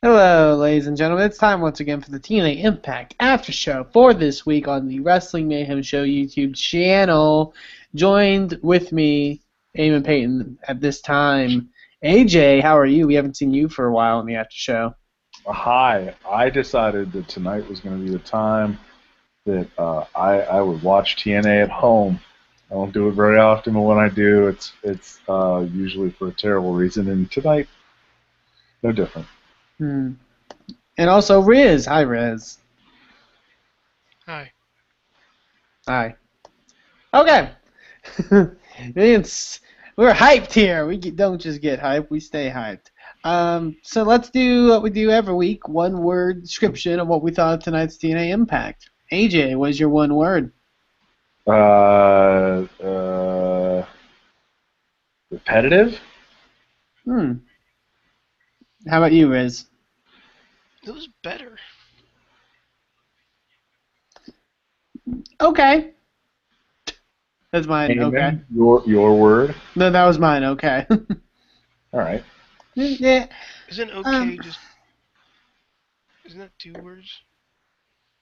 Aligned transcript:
Hello, 0.00 0.54
ladies 0.54 0.86
and 0.86 0.96
gentlemen. 0.96 1.26
It's 1.26 1.38
time 1.38 1.60
once 1.60 1.80
again 1.80 2.00
for 2.00 2.12
the 2.12 2.20
TNA 2.20 2.62
Impact 2.62 3.16
After 3.18 3.50
Show 3.50 3.82
for 3.92 4.14
this 4.14 4.46
week 4.46 4.68
on 4.68 4.86
the 4.86 5.00
Wrestling 5.00 5.48
Mayhem 5.48 5.82
Show 5.82 6.04
YouTube 6.04 6.54
channel. 6.54 7.52
Joined 7.96 8.60
with 8.62 8.92
me, 8.92 9.42
Eamon 9.76 10.06
Payton, 10.06 10.56
at 10.68 10.80
this 10.80 11.00
time. 11.00 11.70
AJ, 12.04 12.62
how 12.62 12.78
are 12.78 12.86
you? 12.86 13.08
We 13.08 13.14
haven't 13.14 13.36
seen 13.36 13.52
you 13.52 13.68
for 13.68 13.86
a 13.86 13.92
while 13.92 14.20
in 14.20 14.26
the 14.26 14.36
After 14.36 14.54
Show. 14.54 14.94
Hi. 15.48 16.14
I 16.30 16.48
decided 16.48 17.10
that 17.10 17.26
tonight 17.26 17.68
was 17.68 17.80
going 17.80 17.98
to 17.98 18.04
be 18.04 18.16
the 18.16 18.22
time 18.22 18.78
that 19.46 19.66
uh, 19.78 20.04
I, 20.14 20.42
I 20.42 20.60
would 20.60 20.80
watch 20.80 21.16
TNA 21.16 21.64
at 21.64 21.70
home. 21.70 22.20
I 22.70 22.74
don't 22.74 22.92
do 22.92 23.08
it 23.08 23.14
very 23.14 23.40
often, 23.40 23.74
but 23.74 23.80
when 23.80 23.98
I 23.98 24.10
do, 24.10 24.46
it's 24.46 24.74
it's 24.84 25.18
uh, 25.28 25.66
usually 25.72 26.10
for 26.10 26.28
a 26.28 26.32
terrible 26.32 26.74
reason. 26.74 27.08
And 27.08 27.28
tonight, 27.32 27.66
no 28.84 28.92
different. 28.92 29.26
Hmm. 29.78 30.12
And 30.98 31.08
also 31.08 31.40
Riz. 31.40 31.86
Hi, 31.86 32.00
Riz. 32.00 32.58
Hi. 34.26 34.52
Hi. 35.86 36.16
Okay. 37.14 37.50
it's 38.94 39.60
we're 39.96 40.12
hyped 40.12 40.52
here. 40.52 40.86
We 40.86 40.96
get, 40.96 41.16
don't 41.16 41.40
just 41.40 41.60
get 41.60 41.80
hyped. 41.80 42.10
We 42.10 42.20
stay 42.20 42.50
hyped. 42.50 42.90
Um, 43.24 43.76
so 43.82 44.02
let's 44.02 44.30
do 44.30 44.68
what 44.68 44.82
we 44.82 44.90
do 44.90 45.10
every 45.10 45.34
week. 45.34 45.68
One 45.68 46.02
word 46.02 46.42
description 46.42 47.00
of 47.00 47.08
what 47.08 47.22
we 47.22 47.32
thought 47.32 47.54
of 47.54 47.64
tonight's 47.64 47.96
TNA 47.96 48.30
Impact. 48.30 48.90
AJ, 49.12 49.56
what 49.56 49.70
is 49.70 49.80
your 49.80 49.88
one 49.88 50.14
word? 50.14 50.52
Uh, 51.46 52.66
uh, 52.82 53.86
repetitive. 55.30 55.98
Hmm. 57.04 57.32
How 58.88 58.98
about 58.98 59.12
you, 59.12 59.30
Riz? 59.30 59.67
It 60.88 60.94
was 60.94 61.06
better. 61.22 61.58
Okay. 65.38 65.90
That's 67.52 67.66
mine. 67.66 67.90
Eamon, 67.90 68.04
Okay. 68.04 68.38
Your 68.54 68.82
your 68.86 69.18
word. 69.20 69.54
No, 69.76 69.90
that 69.90 70.06
was 70.06 70.18
mine. 70.18 70.44
Okay. 70.44 70.86
All 71.92 72.00
right. 72.00 72.24
yeah. 72.74 73.26
Isn't 73.68 73.90
okay 73.90 74.10
Um, 74.10 74.38
just. 74.42 74.58
Isn't 76.24 76.40
that 76.40 76.50
two 76.58 76.72
words? 76.82 77.10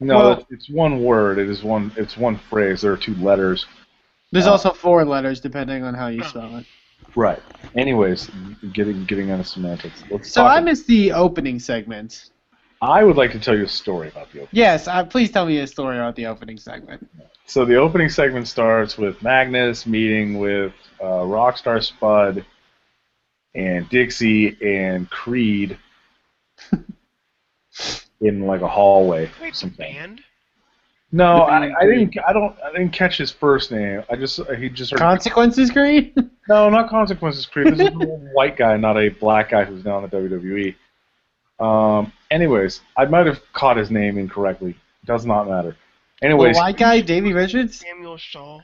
No, 0.00 0.16
Well- 0.16 0.32
it's, 0.32 0.44
it's 0.50 0.68
one 0.70 1.04
word. 1.04 1.38
It 1.38 1.48
is 1.48 1.62
one. 1.62 1.92
It's 1.96 2.16
one 2.16 2.36
phrase. 2.50 2.80
There 2.80 2.92
are 2.92 2.96
two 2.96 3.14
letters. 3.14 3.64
There's 4.32 4.46
Uh, 4.48 4.52
also 4.52 4.72
four 4.72 5.04
letters 5.04 5.40
depending 5.40 5.84
on 5.84 5.94
how 5.94 6.08
you 6.08 6.22
Oh. 6.24 6.26
spell 6.26 6.56
it. 6.56 6.66
Right. 7.14 7.40
Anyways, 7.76 8.28
getting 8.72 9.04
getting 9.04 9.28
into 9.28 9.44
semantics. 9.44 10.02
Let's 10.10 10.32
So 10.32 10.44
I 10.44 10.60
missed 10.60 10.88
the 10.88 11.12
opening 11.12 11.60
segment. 11.60 12.30
I 12.80 13.04
would 13.04 13.16
like 13.16 13.32
to 13.32 13.40
tell 13.40 13.56
you 13.56 13.64
a 13.64 13.68
story 13.68 14.08
about 14.08 14.30
the 14.32 14.40
opening. 14.40 14.48
Yes, 14.52 14.86
uh, 14.86 15.04
please 15.04 15.30
tell 15.30 15.46
me 15.46 15.58
a 15.58 15.66
story 15.66 15.96
about 15.96 16.14
the 16.16 16.26
opening 16.26 16.58
segment. 16.58 17.08
So 17.46 17.64
the 17.64 17.76
opening 17.76 18.08
segment 18.08 18.48
starts 18.48 18.98
with 18.98 19.22
Magnus 19.22 19.86
meeting 19.86 20.38
with 20.38 20.72
uh, 21.00 21.22
Rockstar 21.24 21.82
Spud 21.82 22.44
and 23.54 23.88
Dixie 23.88 24.56
and 24.60 25.08
Creed 25.08 25.78
in 28.20 28.46
like 28.46 28.60
a 28.60 28.68
hallway. 28.68 29.30
Wait, 29.40 29.52
the 29.52 29.58
something. 29.58 29.94
band? 29.94 30.20
No, 31.12 31.42
I, 31.42 31.72
I 31.80 31.86
didn't. 31.86 32.14
I 32.26 32.32
don't. 32.32 32.56
I 32.62 32.72
didn't 32.72 32.90
catch 32.90 33.16
his 33.16 33.30
first 33.30 33.70
name. 33.70 34.02
I 34.10 34.16
just 34.16 34.40
he 34.58 34.68
just 34.68 34.90
heard. 34.90 34.98
Consequences, 34.98 35.70
Creed? 35.70 36.12
no, 36.48 36.68
not 36.68 36.90
consequences. 36.90 37.46
Creed. 37.46 37.68
This 37.68 37.88
is 37.88 37.94
a 37.94 37.98
white 38.34 38.56
guy, 38.56 38.76
not 38.76 38.98
a 38.98 39.08
black 39.08 39.50
guy 39.50 39.64
who's 39.64 39.84
now 39.84 40.04
in 40.04 40.10
the 40.10 40.16
WWE. 40.16 40.74
Um. 41.58 42.12
Anyways, 42.30 42.80
I 42.96 43.06
might 43.06 43.26
have 43.26 43.40
caught 43.52 43.76
his 43.76 43.90
name 43.90 44.18
incorrectly. 44.18 44.76
Does 45.04 45.24
not 45.24 45.48
matter. 45.48 45.76
the 46.20 46.26
Anyways, 46.26 46.56
white 46.56 46.76
guy, 46.76 47.00
Davey 47.00 47.32
Richards? 47.32 47.80
Samuel 47.80 48.16
Shaw. 48.16 48.60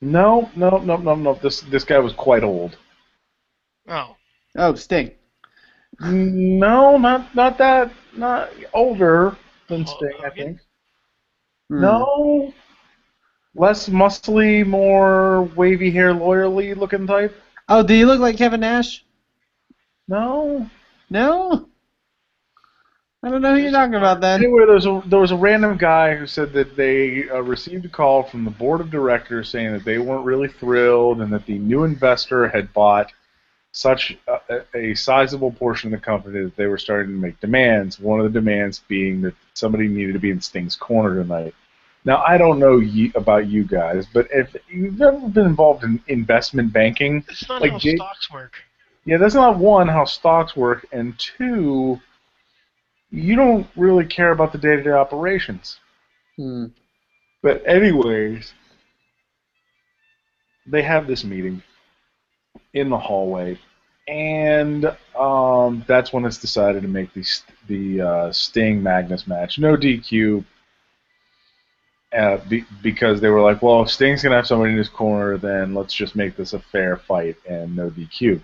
no, 0.00 0.50
no, 0.54 0.78
no, 0.78 0.96
no, 0.96 1.14
no. 1.14 1.34
This 1.34 1.60
this 1.62 1.84
guy 1.84 1.98
was 1.98 2.12
quite 2.12 2.44
old. 2.44 2.76
Oh. 3.88 4.16
Oh, 4.56 4.74
Sting. 4.74 5.12
No, 6.00 6.96
not 6.98 7.34
not 7.34 7.58
that. 7.58 7.92
Not 8.16 8.50
older 8.72 9.36
than 9.68 9.84
Hulk 9.84 9.98
Sting, 9.98 10.24
I 10.24 10.30
think. 10.30 10.60
Hmm. 11.68 11.80
No. 11.80 12.54
Less 13.54 13.88
muscly, 13.88 14.66
more 14.66 15.44
wavy 15.56 15.90
hair, 15.90 16.12
lawyerly 16.12 16.76
looking 16.76 17.06
type. 17.06 17.34
Oh, 17.68 17.82
do 17.82 17.94
you 17.94 18.06
look 18.06 18.20
like 18.20 18.36
Kevin 18.36 18.60
Nash? 18.60 19.04
No. 20.08 20.70
No? 21.10 21.68
I 23.22 23.30
don't 23.30 23.42
know 23.42 23.56
who 23.56 23.62
you're 23.62 23.72
talking 23.72 23.94
about 23.94 24.20
then. 24.20 24.40
Anyway, 24.40 24.64
there 24.66 24.74
was 24.74 24.86
a 24.86 25.02
there 25.06 25.18
was 25.18 25.32
a 25.32 25.36
random 25.36 25.76
guy 25.76 26.14
who 26.14 26.26
said 26.26 26.52
that 26.52 26.76
they 26.76 27.28
uh, 27.28 27.40
received 27.40 27.84
a 27.84 27.88
call 27.88 28.22
from 28.22 28.44
the 28.44 28.50
board 28.52 28.80
of 28.80 28.90
directors 28.90 29.48
saying 29.48 29.72
that 29.72 29.84
they 29.84 29.98
weren't 29.98 30.24
really 30.24 30.48
thrilled 30.48 31.20
and 31.20 31.32
that 31.32 31.46
the 31.46 31.58
new 31.58 31.82
investor 31.84 32.46
had 32.48 32.72
bought 32.72 33.12
such 33.72 34.16
a, 34.28 34.62
a 34.74 34.94
sizable 34.94 35.50
portion 35.50 35.92
of 35.92 36.00
the 36.00 36.04
company 36.04 36.44
that 36.44 36.56
they 36.56 36.66
were 36.66 36.78
starting 36.78 37.12
to 37.14 37.20
make 37.20 37.40
demands. 37.40 37.98
One 37.98 38.20
of 38.20 38.32
the 38.32 38.38
demands 38.38 38.82
being 38.86 39.20
that 39.22 39.34
somebody 39.54 39.88
needed 39.88 40.12
to 40.12 40.18
be 40.20 40.30
in 40.30 40.40
Sting's 40.40 40.76
corner 40.76 41.20
tonight. 41.20 41.54
Now 42.04 42.22
I 42.22 42.38
don't 42.38 42.60
know 42.60 42.78
you, 42.78 43.10
about 43.16 43.48
you 43.48 43.64
guys, 43.64 44.06
but 44.12 44.28
if 44.32 44.54
you've 44.68 45.02
ever 45.02 45.28
been 45.28 45.46
involved 45.46 45.82
in 45.82 46.00
investment 46.06 46.72
banking, 46.72 47.24
That's 47.26 47.48
not 47.48 47.60
Like 47.60 47.72
how 47.72 47.78
Jake- 47.78 47.96
stocks 47.96 48.30
work. 48.30 48.52
Yeah, 49.06 49.18
that's 49.18 49.34
not 49.34 49.56
one 49.56 49.86
how 49.86 50.04
stocks 50.04 50.56
work, 50.56 50.84
and 50.90 51.16
two, 51.16 52.00
you 53.10 53.36
don't 53.36 53.66
really 53.76 54.04
care 54.04 54.32
about 54.32 54.50
the 54.50 54.58
day-to-day 54.58 54.90
operations. 54.90 55.78
Hmm. 56.36 56.66
But 57.40 57.62
anyways, 57.66 58.52
they 60.66 60.82
have 60.82 61.06
this 61.06 61.22
meeting 61.22 61.62
in 62.74 62.90
the 62.90 62.98
hallway, 62.98 63.60
and 64.08 64.86
um, 65.16 65.84
that's 65.86 66.12
when 66.12 66.24
it's 66.24 66.38
decided 66.38 66.82
to 66.82 66.88
make 66.88 67.14
the 67.14 67.22
st- 67.22 67.56
the 67.68 68.00
uh, 68.00 68.32
Sting 68.32 68.82
Magnus 68.82 69.28
match. 69.28 69.60
No 69.60 69.76
DQ. 69.76 70.44
Uh, 72.16 72.38
be, 72.48 72.64
because 72.82 73.20
they 73.20 73.28
were 73.28 73.42
like, 73.42 73.62
well, 73.62 73.82
if 73.82 73.90
Sting's 73.90 74.22
gonna 74.22 74.36
have 74.36 74.46
somebody 74.48 74.72
in 74.72 74.78
his 74.78 74.88
corner, 74.88 75.38
then 75.38 75.74
let's 75.74 75.94
just 75.94 76.16
make 76.16 76.36
this 76.36 76.54
a 76.54 76.58
fair 76.58 76.96
fight 76.96 77.36
and 77.48 77.76
no 77.76 77.88
DQ. 77.88 78.40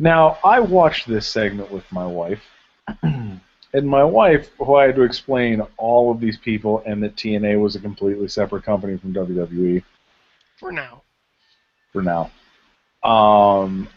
Now, 0.00 0.38
I 0.42 0.60
watched 0.60 1.06
this 1.06 1.28
segment 1.28 1.70
with 1.70 1.84
my 1.92 2.06
wife, 2.06 2.42
and 3.02 3.40
my 3.84 4.02
wife, 4.02 4.48
who 4.56 4.76
I 4.76 4.86
had 4.86 4.96
to 4.96 5.02
explain 5.02 5.60
all 5.76 6.10
of 6.10 6.20
these 6.20 6.38
people 6.38 6.82
and 6.86 7.02
that 7.02 7.16
TNA 7.16 7.60
was 7.60 7.76
a 7.76 7.80
completely 7.80 8.26
separate 8.26 8.64
company 8.64 8.96
from 8.96 9.12
WWE 9.12 9.82
For 10.56 10.72
now. 10.72 11.02
for 11.92 12.00
now, 12.00 12.30
um, 13.02 13.90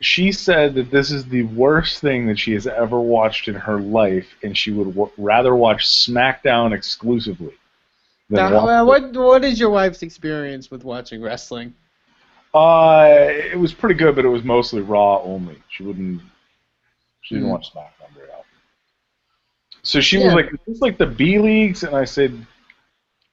she 0.00 0.32
said 0.32 0.74
that 0.74 0.90
this 0.90 1.12
is 1.12 1.24
the 1.26 1.44
worst 1.44 2.00
thing 2.00 2.26
that 2.26 2.38
she 2.40 2.52
has 2.54 2.66
ever 2.66 2.98
watched 2.98 3.46
in 3.46 3.54
her 3.54 3.80
life, 3.80 4.26
and 4.42 4.58
she 4.58 4.72
would 4.72 4.88
w- 4.88 5.12
rather 5.16 5.54
watch 5.54 5.86
SmackDown 5.86 6.72
exclusively. 6.72 7.54
Now, 8.28 8.52
watch 8.52 8.68
uh, 8.68 8.84
what 8.84 9.12
what 9.12 9.44
is 9.44 9.60
your 9.60 9.70
wife's 9.70 10.02
experience 10.02 10.68
with 10.72 10.82
watching 10.82 11.22
wrestling? 11.22 11.74
Uh, 12.54 13.08
it 13.30 13.58
was 13.58 13.74
pretty 13.74 13.96
good, 13.96 14.14
but 14.16 14.24
it 14.24 14.28
was 14.28 14.44
mostly 14.44 14.80
Raw 14.80 15.20
only. 15.22 15.62
She 15.70 15.82
wouldn't. 15.82 16.22
She 17.22 17.34
didn't 17.34 17.48
Hmm. 17.48 17.50
watch 17.50 17.72
SmackDown 17.74 18.14
very 18.14 18.30
often. 18.30 18.58
So 19.82 20.00
she 20.00 20.18
Yeah. 20.18 20.24
was 20.24 20.34
like, 20.34 20.52
"Is 20.52 20.60
this 20.66 20.80
like 20.80 20.98
the 20.98 21.06
B 21.06 21.38
leagues?" 21.38 21.84
And 21.84 21.94
I 21.94 22.04
said, 22.04 22.46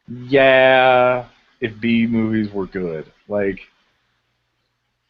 "Yeah, 0.08 1.26
if 1.60 1.80
B 1.80 2.06
movies 2.08 2.52
were 2.52 2.68
good, 2.68 3.12
like, 3.28 3.62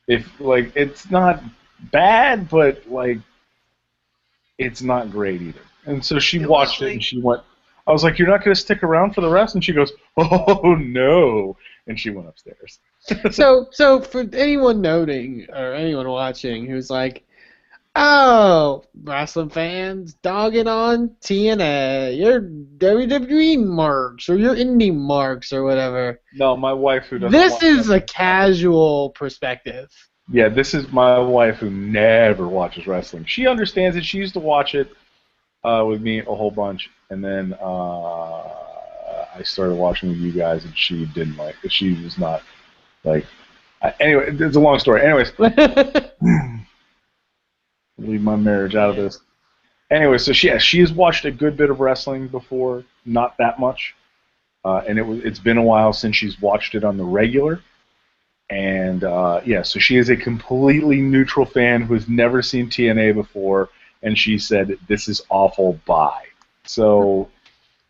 if 0.07 0.39
like 0.39 0.71
it's 0.75 1.09
not 1.09 1.43
bad, 1.91 2.49
but 2.49 2.87
like, 2.89 3.19
it's 4.57 4.81
not 4.81 5.11
great 5.11 5.41
either." 5.41 5.61
And 5.85 6.03
so 6.03 6.19
she 6.19 6.39
It 6.41 6.47
watched 6.47 6.81
it, 6.81 6.91
and 6.91 7.03
she 7.03 7.19
went. 7.19 7.41
I 7.87 7.91
was 7.91 8.03
like, 8.03 8.19
"You're 8.19 8.27
not 8.27 8.43
going 8.43 8.53
to 8.55 8.59
stick 8.61 8.83
around 8.83 9.13
for 9.15 9.21
the 9.21 9.29
rest?" 9.29 9.55
And 9.55 9.63
she 9.63 9.73
goes, 9.73 9.91
"Oh 10.17 10.75
no!" 10.79 11.57
And 11.87 11.99
she 11.99 12.09
went 12.11 12.27
upstairs. 12.27 12.79
so 13.31 13.67
so 13.71 13.99
for 14.01 14.25
anyone 14.33 14.81
noting 14.81 15.47
or 15.49 15.73
anyone 15.73 16.07
watching 16.07 16.67
who's 16.67 16.89
like, 16.89 17.23
oh, 17.95 18.83
wrestling 19.03 19.49
fans 19.49 20.13
dogging 20.15 20.67
on 20.67 21.09
TNA, 21.21 22.17
your 22.17 22.41
WWE 22.41 23.65
marks 23.65 24.29
or 24.29 24.37
your 24.37 24.55
indie 24.55 24.95
marks 24.95 25.51
or 25.51 25.63
whatever. 25.63 26.19
No, 26.33 26.55
my 26.55 26.73
wife 26.73 27.05
who 27.05 27.19
doesn't. 27.19 27.31
This 27.31 27.63
is 27.63 27.89
a 27.89 27.99
casual 27.99 29.09
perspective. 29.11 29.89
Yeah, 30.31 30.49
this 30.49 30.73
is 30.73 30.89
my 30.91 31.17
wife 31.17 31.57
who 31.57 31.69
never 31.69 32.47
watches 32.47 32.87
wrestling. 32.87 33.25
She 33.25 33.47
understands 33.47 33.97
it. 33.97 34.05
She 34.05 34.19
used 34.19 34.33
to 34.35 34.39
watch 34.39 34.75
it 34.75 34.89
uh, 35.63 35.83
with 35.87 36.01
me 36.01 36.19
a 36.19 36.25
whole 36.25 36.51
bunch, 36.51 36.89
and 37.09 37.23
then 37.23 37.53
uh, 37.61 38.43
I 39.35 39.41
started 39.43 39.75
watching 39.75 40.09
with 40.09 40.19
you 40.19 40.31
guys, 40.31 40.63
and 40.63 40.77
she 40.77 41.05
didn't 41.07 41.35
like. 41.35 41.55
it. 41.63 41.71
She 41.71 42.01
was 42.01 42.17
not 42.17 42.43
like. 43.03 43.25
I, 43.83 43.93
anyway, 43.99 44.27
it's 44.39 44.55
a 44.55 44.59
long 44.59 44.77
story. 44.77 45.01
Anyways, 45.01 45.33
leave 47.97 48.21
my 48.21 48.35
marriage 48.35 48.75
out 48.75 48.91
of 48.91 48.95
this. 48.95 49.19
Anyway, 49.89 50.17
so 50.19 50.31
she 50.33 50.47
yeah, 50.47 50.57
she 50.57 50.79
has 50.79 50.93
watched 50.93 51.25
a 51.25 51.31
good 51.31 51.57
bit 51.57 51.69
of 51.69 51.79
wrestling 51.79 52.27
before, 52.27 52.83
not 53.05 53.35
that 53.39 53.59
much, 53.59 53.95
uh, 54.63 54.81
and 54.87 54.97
it 54.99 55.01
was 55.01 55.19
it's 55.25 55.39
been 55.39 55.57
a 55.57 55.63
while 55.63 55.91
since 55.93 56.15
she's 56.15 56.39
watched 56.39 56.75
it 56.75 56.83
on 56.83 56.95
the 56.97 57.03
regular. 57.03 57.61
And 58.49 59.03
uh, 59.03 59.41
yeah, 59.45 59.63
so 59.63 59.79
she 59.79 59.97
is 59.97 60.09
a 60.09 60.15
completely 60.15 61.01
neutral 61.01 61.45
fan 61.45 61.81
who 61.81 61.93
has 61.95 62.07
never 62.07 62.41
seen 62.41 62.67
TNA 62.69 63.15
before, 63.15 63.69
and 64.03 64.17
she 64.17 64.37
said 64.37 64.77
this 64.87 65.07
is 65.07 65.21
awful. 65.29 65.79
Bye. 65.85 66.25
So 66.65 67.29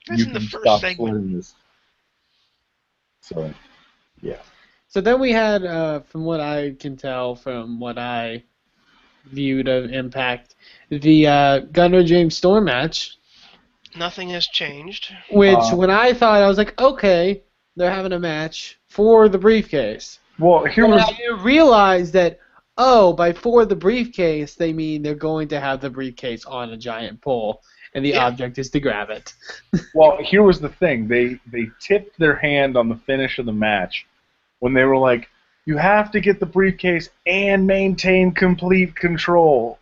That's 0.07 0.21
you 0.21 0.27
in 0.27 0.33
the 0.33 0.39
can 0.39 0.47
first 0.47 0.63
stop 0.63 0.81
segment. 0.81 1.33
this. 1.33 1.55
So 3.21 3.53
yeah, 4.21 4.41
So 4.91 4.99
then 4.99 5.21
we 5.21 5.31
had, 5.31 5.63
uh, 5.65 6.01
from 6.01 6.25
what 6.25 6.41
I 6.41 6.75
can 6.77 6.97
tell, 6.97 7.33
from 7.33 7.79
what 7.79 7.97
I 7.97 8.43
viewed 9.23 9.69
of 9.69 9.89
Impact, 9.89 10.55
the 10.89 11.27
uh, 11.27 11.59
Gunner 11.71 12.03
James 12.03 12.35
Storm 12.35 12.65
match, 12.65 13.15
Nothing 13.95 14.29
has 14.31 14.47
changed. 14.47 15.13
which 15.31 15.55
Uh, 15.59 15.75
when 15.77 15.89
I 15.89 16.11
thought 16.11 16.41
I 16.41 16.47
was 16.47 16.57
like, 16.57 16.79
okay, 16.79 17.41
they're 17.77 17.89
having 17.91 18.11
a 18.11 18.19
match 18.19 18.79
for 18.89 19.29
the 19.29 19.37
briefcase. 19.37 20.19
well 20.39 20.65
here 20.65 20.85
But 20.87 20.95
was 20.95 21.03
I 21.09 21.13
didn't 21.13 21.41
realize 21.41 22.11
that, 22.11 22.39
oh, 22.77 23.13
by 23.13 23.31
for 23.31 23.63
the 23.65 23.75
briefcase, 23.77 24.55
they 24.55 24.73
mean 24.73 25.03
they're 25.03 25.15
going 25.15 25.47
to 25.49 25.59
have 25.61 25.79
the 25.79 25.89
briefcase 25.89 26.43
on 26.43 26.71
a 26.71 26.77
giant 26.77 27.21
pole, 27.21 27.61
and 27.95 28.03
the 28.03 28.09
Yeah. 28.09 28.25
object 28.27 28.57
is 28.57 28.69
to 28.71 28.81
grab 28.81 29.09
it. 29.09 29.33
Well, 29.95 30.17
here 30.21 30.43
was 30.43 30.59
the 30.59 30.69
thing. 30.69 31.07
They 31.07 31.39
they 31.49 31.67
tipped 31.79 32.19
their 32.19 32.35
hand 32.35 32.75
on 32.75 32.89
the 32.89 32.95
finish 32.97 33.39
of 33.39 33.45
the 33.45 33.53
match 33.53 34.05
when 34.61 34.73
they 34.73 34.85
were 34.85 34.97
like, 34.97 35.27
"You 35.65 35.77
have 35.77 36.11
to 36.11 36.21
get 36.21 36.39
the 36.39 36.45
briefcase 36.45 37.09
and 37.25 37.67
maintain 37.67 38.31
complete 38.31 38.95
control." 38.95 39.77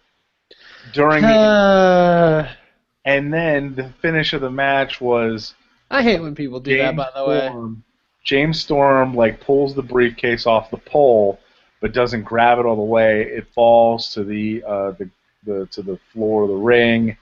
During 0.94 1.22
the, 1.22 1.28
Uh, 1.28 2.50
and 3.06 3.32
then 3.32 3.76
the 3.76 3.90
finish 4.02 4.34
of 4.34 4.42
the 4.42 4.50
match 4.50 5.00
was 5.00 5.54
I 5.92 6.02
hate 6.02 6.22
when 6.22 6.34
people 6.34 6.60
do 6.60 6.76
that, 6.78 6.96
James 6.96 6.98
by 6.98 7.10
the 7.16 7.26
way. 7.28 7.48
Storm. 7.48 7.84
James 8.24 8.60
Storm 8.60 9.14
like 9.14 9.40
pulls 9.42 9.76
the 9.76 9.84
briefcase 9.84 10.46
off 10.46 10.72
the 10.72 10.78
pole, 10.78 11.40
but 11.82 11.94
doesn't 11.94 12.24
grab 12.24 12.60
it 12.60 12.66
all 12.66 12.76
the 12.76 12.82
way. 12.82 13.24
It 13.24 13.48
falls 13.54 14.14
to 14.14 14.24
the 14.24 14.64
uh, 14.64 14.92
the, 14.92 15.10
the 15.46 15.66
to 15.72 15.82
the 15.82 16.00
floor 16.14 16.44
of 16.44 16.50
the 16.50 16.56
ring, 16.56 17.18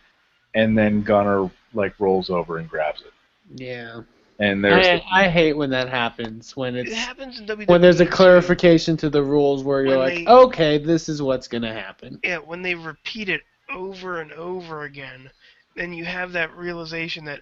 and 0.56 0.78
then 0.78 1.04
Gunner 1.04 1.50
like 1.74 2.00
rolls 2.00 2.30
over 2.30 2.58
and 2.58 2.70
grabs 2.70 3.02
it. 3.02 3.14
Yeah. 3.56 4.02
And 4.40 4.64
there's 4.64 4.88
I, 4.88 5.02
I 5.12 5.30
hate 5.30 5.54
when 5.54 5.70
that 5.72 5.90
happens 5.90 6.56
when 6.56 6.76
it's 6.76 6.92
It 6.92 6.96
happens 6.96 7.40
in 7.40 7.46
WWE. 7.46 7.68
when 7.68 7.82
there's 7.82 8.00
a 8.02 8.06
clarification 8.06 8.98
to 8.98 9.10
the 9.10 9.24
rules 9.24 9.64
where 9.64 9.84
you're 9.86 9.98
like, 9.98 10.16
they- 10.16 10.28
okay, 10.28 10.78
this 10.78 11.10
is 11.10 11.22
what's 11.22 11.48
gonna 11.48 11.74
happen. 11.74 12.22
Yeah, 12.24 12.38
when 12.38 12.62
they 12.62 12.76
repeat 12.76 13.30
it 13.30 13.42
over 13.70 14.20
and 14.22 14.32
over 14.34 14.84
again, 14.84 15.32
then 15.76 15.94
you 15.94 16.06
have 16.06 16.32
that 16.34 16.56
realization 16.56 17.26
that 17.26 17.42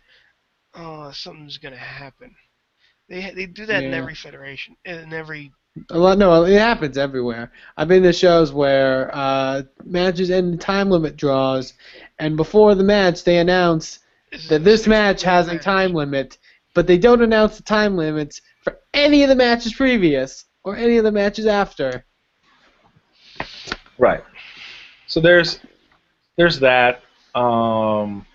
oh, 0.73 1.11
something's 1.11 1.57
gonna 1.57 1.77
happen. 1.77 2.35
They 3.09 3.31
they 3.31 3.45
do 3.45 3.65
that 3.65 3.85
in 3.85 3.93
every 3.93 4.15
federation, 4.15 4.77
in 4.85 5.13
every 5.13 5.51
A 5.89 5.97
lot, 5.97 6.17
no, 6.17 6.43
it 6.45 6.57
happens 6.59 6.97
everywhere. 6.97 7.51
I've 7.77 7.87
been 7.87 8.03
to 8.03 8.13
shows 8.13 8.51
where 8.51 9.09
uh, 9.13 9.63
matches 9.83 10.29
end 10.31 10.53
in 10.53 10.59
time 10.59 10.89
limit 10.89 11.15
draws, 11.17 11.73
and 12.19 12.35
before 12.37 12.75
the 12.75 12.83
match 12.83 13.23
they 13.23 13.37
announce 13.37 13.99
is 14.31 14.47
that 14.47 14.63
this 14.63 14.87
match 14.87 15.23
has 15.23 15.47
a 15.47 15.57
time 15.57 15.93
limit, 15.93 16.37
but 16.75 16.85
they 16.85 16.99
don't 16.99 17.23
announce 17.23 17.57
the 17.57 17.63
time 17.63 17.97
limits 17.97 18.41
for 18.61 18.77
any 18.93 19.23
of 19.23 19.29
the 19.29 19.35
matches 19.35 19.73
previous 19.73 20.45
or 20.63 20.75
any 20.75 20.97
of 20.97 21.03
the 21.03 21.11
matches 21.11 21.47
after. 21.47 22.05
Right. 23.97 24.23
So 25.07 25.19
there's 25.19 25.59
there's 26.37 26.59
that. 26.59 27.01
Um, 27.33 28.25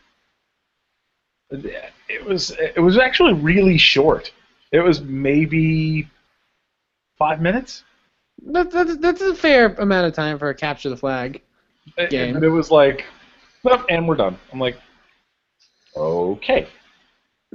it 1.51 2.25
was 2.25 2.51
it 2.59 2.81
was 2.81 2.99
actually 2.99 3.35
really 3.35 3.79
short. 3.79 4.33
It 4.73 4.81
was 4.81 5.01
maybe 5.01 6.09
five 7.19 7.41
minutes. 7.41 7.85
That, 8.47 8.71
that, 8.71 9.03
that's 9.03 9.21
a 9.21 9.35
fair 9.35 9.75
amount 9.75 10.07
of 10.07 10.15
time 10.15 10.39
for 10.39 10.49
a 10.49 10.55
capture 10.55 10.89
the 10.89 10.97
flag. 10.97 11.43
Game. 12.09 12.35
But 12.35 12.45
it 12.45 12.49
was 12.49 12.71
like, 12.71 13.05
and 13.91 14.09
we're 14.09 14.15
done. 14.15 14.39
I'm 14.53 14.61
like, 14.61 14.79
okay. 15.97 16.69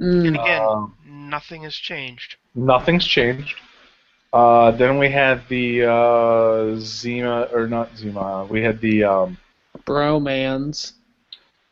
Mm. 0.00 0.26
And 0.28 0.36
again, 0.36 0.62
Um, 0.62 0.94
nothing 1.06 1.62
has 1.62 1.74
changed. 1.74 2.36
Nothing's 2.54 3.06
changed. 3.06 3.56
Uh, 4.32 4.70
then 4.72 4.98
we 4.98 5.10
had 5.10 5.42
the 5.48 5.84
uh, 5.84 6.76
Zema 6.76 7.52
or 7.54 7.66
not 7.66 7.94
Zema. 7.94 8.48
We 8.48 8.62
had 8.62 8.80
the 8.80 9.04
um, 9.04 9.38
Bromans. 9.86 10.92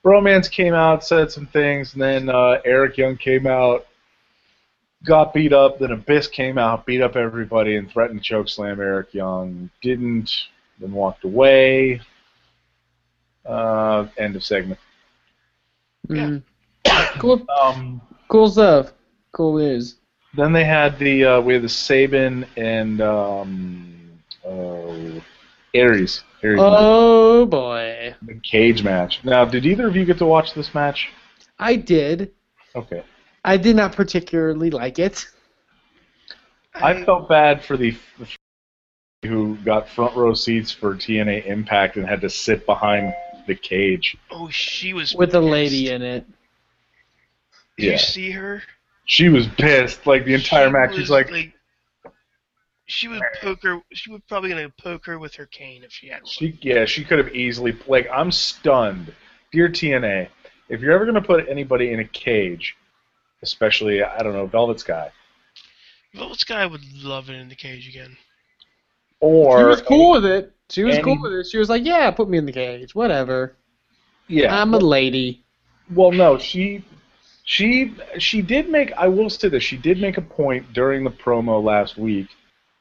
Romance 0.03 0.49
came 0.49 0.75
out, 0.75 1.05
said 1.05 1.31
some 1.31 1.47
things, 1.47 1.95
and 1.95 2.03
then 2.03 2.29
uh, 2.29 2.61
Eric 2.65 2.99
Young 2.99 3.17
came 3.17 3.47
out, 3.47 3.87
got 5.05 5.33
beat 5.33 5.53
up. 5.53 5.79
Then 5.79 5.93
Abyss 5.93 6.29
came 6.29 6.59
out, 6.59 6.85
beat 6.85 7.01
up 7.01 7.17
everybody, 7.17 7.77
and 7.77 7.91
threatened 7.91 8.23
to 8.23 8.35
chokeslam 8.35 8.79
Eric 8.79 9.15
Young. 9.15 9.71
Didn't, 9.83 10.31
then 10.79 10.93
walked 10.93 11.25
away. 11.25 12.01
Uh, 13.47 14.07
end 14.17 14.37
of 14.37 14.45
segment. 14.45 14.81
Mm. 16.09 16.43
cool, 17.19 17.45
Um, 17.63 18.01
cool 18.35 18.51
stuff. 18.51 18.93
Cool 19.33 19.59
news. 19.59 19.97
then 20.37 20.53
they 20.53 20.65
had 20.65 20.99
the 20.99 21.25
uh, 21.25 21.41
we 21.41 21.55
had 21.55 21.63
the 21.63 21.69
Sabin 21.69 22.45
and 22.57 23.01
um, 23.01 24.11
uh, 24.45 25.21
Aries. 25.73 26.25
Aries 26.43 26.61
Oh 26.61 27.47
boy, 27.47 28.15
the 28.23 28.35
cage 28.43 28.83
match. 28.83 29.21
Now, 29.23 29.45
did 29.45 29.65
either 29.65 29.87
of 29.87 29.95
you 29.95 30.05
get 30.05 30.19
to 30.19 30.27
watch 30.27 30.53
this 30.53 30.75
match? 30.75 31.11
I 31.61 31.77
did. 31.77 32.33
Okay. 32.75 33.05
I 33.45 33.57
did 33.57 33.77
not 33.77 33.93
particularly 33.93 34.71
like 34.71 34.99
it. 34.99 35.29
I 36.75 37.05
felt 37.05 37.29
bad 37.29 37.65
for 37.65 37.77
the, 37.77 37.97
the 38.19 39.29
who 39.29 39.57
got 39.65 39.89
front 39.89 40.17
row 40.17 40.35
seats 40.35 40.73
for 40.73 40.97
TNA 40.97 41.47
Impact 41.47 41.97
and 41.97 42.05
had 42.05 42.21
to 42.23 42.31
sit 42.31 42.67
behind 42.67 43.15
the 43.47 43.55
cage. 43.55 44.17
Oh, 44.33 44.49
she 44.49 44.93
was 44.93 45.15
with 45.15 45.37
a 45.37 45.41
lady 45.41 45.91
in 45.91 46.03
it. 46.03 46.27
Did 47.77 47.87
Yeah. 47.87 47.93
you 47.93 47.99
see 47.99 48.31
her? 48.33 48.63
She 49.07 49.29
was 49.29 49.47
pissed 49.47 50.07
like 50.07 50.25
the 50.25 50.35
entire 50.35 50.69
She 50.69 50.73
match. 50.73 50.91
was, 50.91 50.99
She's 51.01 51.11
like, 51.11 51.53
she 52.87 53.09
would 53.09 53.23
poke 53.41 53.63
her. 53.63 53.81
She 53.93 54.11
was 54.11 54.21
probably 54.29 54.51
gonna 54.51 54.69
poke 54.81 55.07
her 55.07 55.19
with 55.19 55.35
her 55.37 55.47
cane 55.47 55.83
if 55.85 55.93
she 55.93 56.09
had 56.09 56.23
one. 56.23 56.31
she 56.31 56.59
yeah, 56.63 56.85
she 56.85 57.05
could 57.05 57.19
have 57.19 57.35
easily 57.35 57.77
like 57.87 58.09
I'm 58.13 58.31
stunned, 58.31 59.13
dear 59.53 59.69
TNA. 59.69 60.29
If 60.69 60.81
you're 60.81 60.93
ever 60.93 61.07
gonna 61.07 61.23
put 61.23 61.49
anybody 61.49 61.93
in 61.93 62.01
a 62.01 62.05
cage, 62.05 62.77
especially 63.43 64.03
I 64.03 64.23
don't 64.23 64.33
know 64.35 64.47
Velvet 64.47 64.81
Sky 64.81 65.11
Velvet 66.15 66.39
Sky 66.41 66.65
would 66.67 66.83
love 67.03 67.29
it 67.31 67.35
in 67.35 67.49
the 67.49 67.55
cage 67.57 67.89
again. 67.89 68.17
or 69.21 69.59
she 69.61 69.65
was 69.65 69.83
cool 69.83 70.13
with 70.13 70.25
it. 70.27 70.53
She 70.71 70.83
was 70.85 70.95
any- 70.97 71.05
cool 71.05 71.21
with 71.21 71.33
it. 71.33 71.47
She 71.47 71.59
was 71.59 71.69
like, 71.69 71.85
"Yeah, 71.85 72.11
put 72.11 72.29
me 72.29 72.37
in 72.39 72.47
the 72.47 72.53
cage, 72.53 72.95
whatever. 72.95 73.57
yeah, 74.29 74.61
I'm 74.61 74.73
a 74.75 74.79
lady." 74.79 75.43
Well, 75.93 76.13
no, 76.13 76.39
she 76.39 76.83
she 77.45 77.95
she 78.19 78.43
did 78.43 78.69
make 78.71 78.93
I 78.95 79.09
will 79.09 79.31
say 79.31 79.49
this, 79.49 79.63
she 79.63 79.77
did 79.77 80.01
make 80.01 80.17
a 80.17 80.23
point 80.23 80.73
during 80.73 81.05
the 81.05 81.11
promo 81.11 81.63
last 81.63 81.97
week 81.99 82.29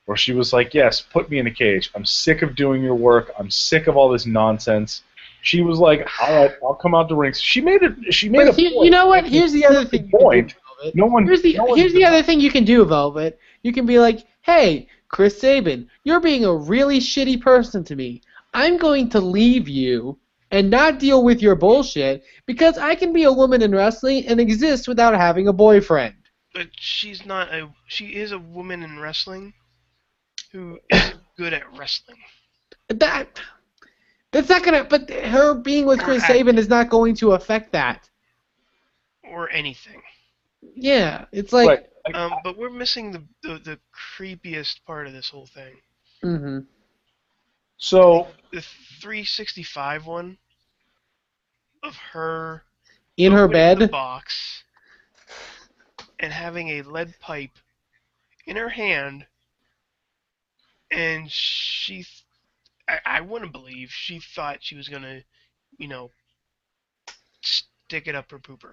where 0.06 0.18
she 0.18 0.34
was 0.34 0.52
like, 0.54 0.74
"Yes, 0.74 1.02
put 1.02 1.30
me 1.30 1.40
in 1.40 1.48
a 1.48 1.52
cage. 1.52 1.92
I'm 1.96 2.06
sick 2.06 2.42
of 2.42 2.56
doing 2.56 2.82
your 2.82 2.96
work. 2.96 3.32
I'm 3.38 3.52
sick 3.52 3.88
of 3.88 3.96
all 3.98 4.10
this 4.10 4.26
nonsense." 4.26 5.04
She 5.42 5.62
was 5.62 5.80
like, 5.80 6.08
"All 6.22 6.34
right, 6.36 6.52
I'll 6.64 6.74
come 6.76 6.96
out 6.96 7.10
the 7.10 7.16
rings." 7.16 7.40
She 7.42 7.60
made 7.62 7.84
it 7.84 8.14
she 8.14 8.30
made 8.30 8.46
But 8.46 8.50
a 8.50 8.54
he- 8.54 8.74
point. 8.74 8.86
you 8.86 8.92
know 8.92 9.08
what? 9.08 9.26
Here's 9.26 9.52
the 9.52 9.66
other 9.66 9.84
thing. 9.86 10.10
Point. 10.10 10.56
do, 10.84 10.92
No 10.96 11.06
one 11.08 11.26
Here's 11.26 11.42
the 11.42 11.56
no 11.56 11.76
here's 11.76 11.94
the 11.94 12.06
other 12.06 12.24
thing 12.24 12.40
you 12.40 12.52
can 12.52 12.64
do, 12.64 12.86
Velvet. 12.86 13.38
You 13.64 13.74
can 13.74 13.86
be 13.86 14.00
like, 14.00 14.26
"Hey, 14.42 14.88
Chris 15.10 15.40
Sabin, 15.40 15.90
you're 16.06 16.20
being 16.22 16.46
a 16.46 16.54
really 16.56 17.00
shitty 17.00 17.40
person 17.42 17.84
to 17.86 17.96
me. 17.96 18.22
I'm 18.54 18.78
going 18.78 19.10
to 19.10 19.20
leave 19.20 19.68
you 19.68 20.18
and 20.54 20.70
not 20.70 21.00
deal 21.00 21.24
with 21.26 21.42
your 21.42 21.56
bullshit 21.56 22.24
because 22.46 22.78
I 22.78 22.96
can 22.96 23.12
be 23.14 23.24
a 23.24 23.34
woman 23.34 23.62
in 23.62 23.74
wrestling 23.76 24.28
and 24.28 24.40
exist 24.40 24.88
without 24.88 25.16
having 25.16 25.48
a 25.50 25.54
boyfriend." 25.54 26.16
But 26.54 26.70
she's 26.80 27.26
not 27.26 27.54
a. 27.54 27.70
She 27.88 28.16
is 28.16 28.32
a 28.32 28.40
woman 28.40 28.84
in 28.84 29.00
wrestling 29.00 29.54
who 30.52 30.80
isn't 30.92 31.22
good 31.38 31.54
at 31.54 31.64
wrestling. 31.78 32.20
That 32.90 33.42
that's 34.32 34.50
not 34.50 34.64
gonna. 34.64 34.84
But 34.84 35.10
her 35.10 35.56
being 35.56 35.86
with 35.86 36.00
Chris 36.02 36.24
acting. 36.24 36.38
Sabin 36.38 36.58
is 36.58 36.70
not 36.70 36.90
going 36.90 37.16
to 37.16 37.34
affect 37.34 37.72
that. 37.74 38.10
or 39.24 39.50
anything. 39.50 40.02
Yeah, 40.76 41.26
it's 41.32 41.54
like. 41.54 41.68
Right. 41.70 42.16
Um, 42.16 42.34
but 42.44 42.58
we're 42.58 42.70
missing 42.70 43.12
the, 43.12 43.24
the 43.44 43.60
the 43.60 43.80
creepiest 44.18 44.84
part 44.86 45.08
of 45.08 45.14
this 45.14 45.30
whole 45.30 45.48
thing. 45.48 45.74
hmm 46.22 46.60
so 47.78 48.28
The 48.52 48.62
365 48.62 50.06
one 50.06 50.38
of 51.84 51.96
her 51.96 52.64
In 53.18 53.32
her 53.32 53.44
opening 53.44 53.80
the 53.80 53.88
bed. 53.88 53.92
box 53.92 54.64
and 56.20 56.32
having 56.32 56.70
a 56.70 56.82
lead 56.84 57.14
pipe 57.20 57.58
in 58.46 58.56
her 58.56 58.70
hand, 58.70 59.26
and 60.92 61.30
she, 61.30 62.06
I, 62.88 63.00
I 63.06 63.22
wouldn't 63.22 63.52
believe 63.52 63.90
she 63.92 64.20
thought 64.20 64.60
she 64.62 64.76
was 64.76 64.88
gonna, 64.88 65.22
you 65.78 65.88
know, 65.88 66.12
stick 67.42 68.08
it 68.08 68.16
up 68.16 68.32
her 68.32 68.40
pooper. 68.40 68.72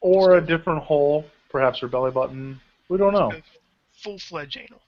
Or 0.00 0.36
a 0.36 0.40
different 0.44 0.82
hole, 0.82 1.24
perhaps 1.50 1.80
her 1.80 1.88
belly 1.88 2.10
button. 2.10 2.60
We 2.88 2.98
don't 2.98 3.12
know. 3.12 3.32
Full 3.92 4.18
fledged 4.18 4.58
anal. 4.58 4.82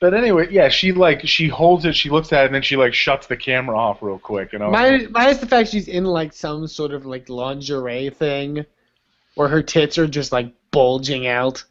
But 0.00 0.14
anyway, 0.14 0.48
yeah, 0.50 0.68
she 0.68 0.92
like 0.92 1.26
she 1.26 1.48
holds 1.48 1.84
it, 1.84 1.94
she 1.94 2.08
looks 2.08 2.32
at 2.32 2.44
it, 2.44 2.46
and 2.46 2.54
then 2.54 2.62
she 2.62 2.76
like 2.76 2.94
shuts 2.94 3.26
the 3.26 3.36
camera 3.36 3.76
off 3.76 4.02
real 4.02 4.18
quick. 4.18 4.52
You 4.52 4.60
know. 4.60 4.70
Minus, 4.70 5.10
minus 5.10 5.38
the 5.38 5.46
fact 5.46 5.70
she's 5.70 5.88
in 5.88 6.04
like 6.04 6.32
some 6.32 6.66
sort 6.68 6.92
of 6.92 7.04
like 7.06 7.28
lingerie 7.28 8.10
thing, 8.10 8.64
where 9.34 9.48
her 9.48 9.62
tits 9.62 9.98
are 9.98 10.06
just 10.06 10.32
like 10.32 10.52
bulging 10.70 11.26
out. 11.26 11.64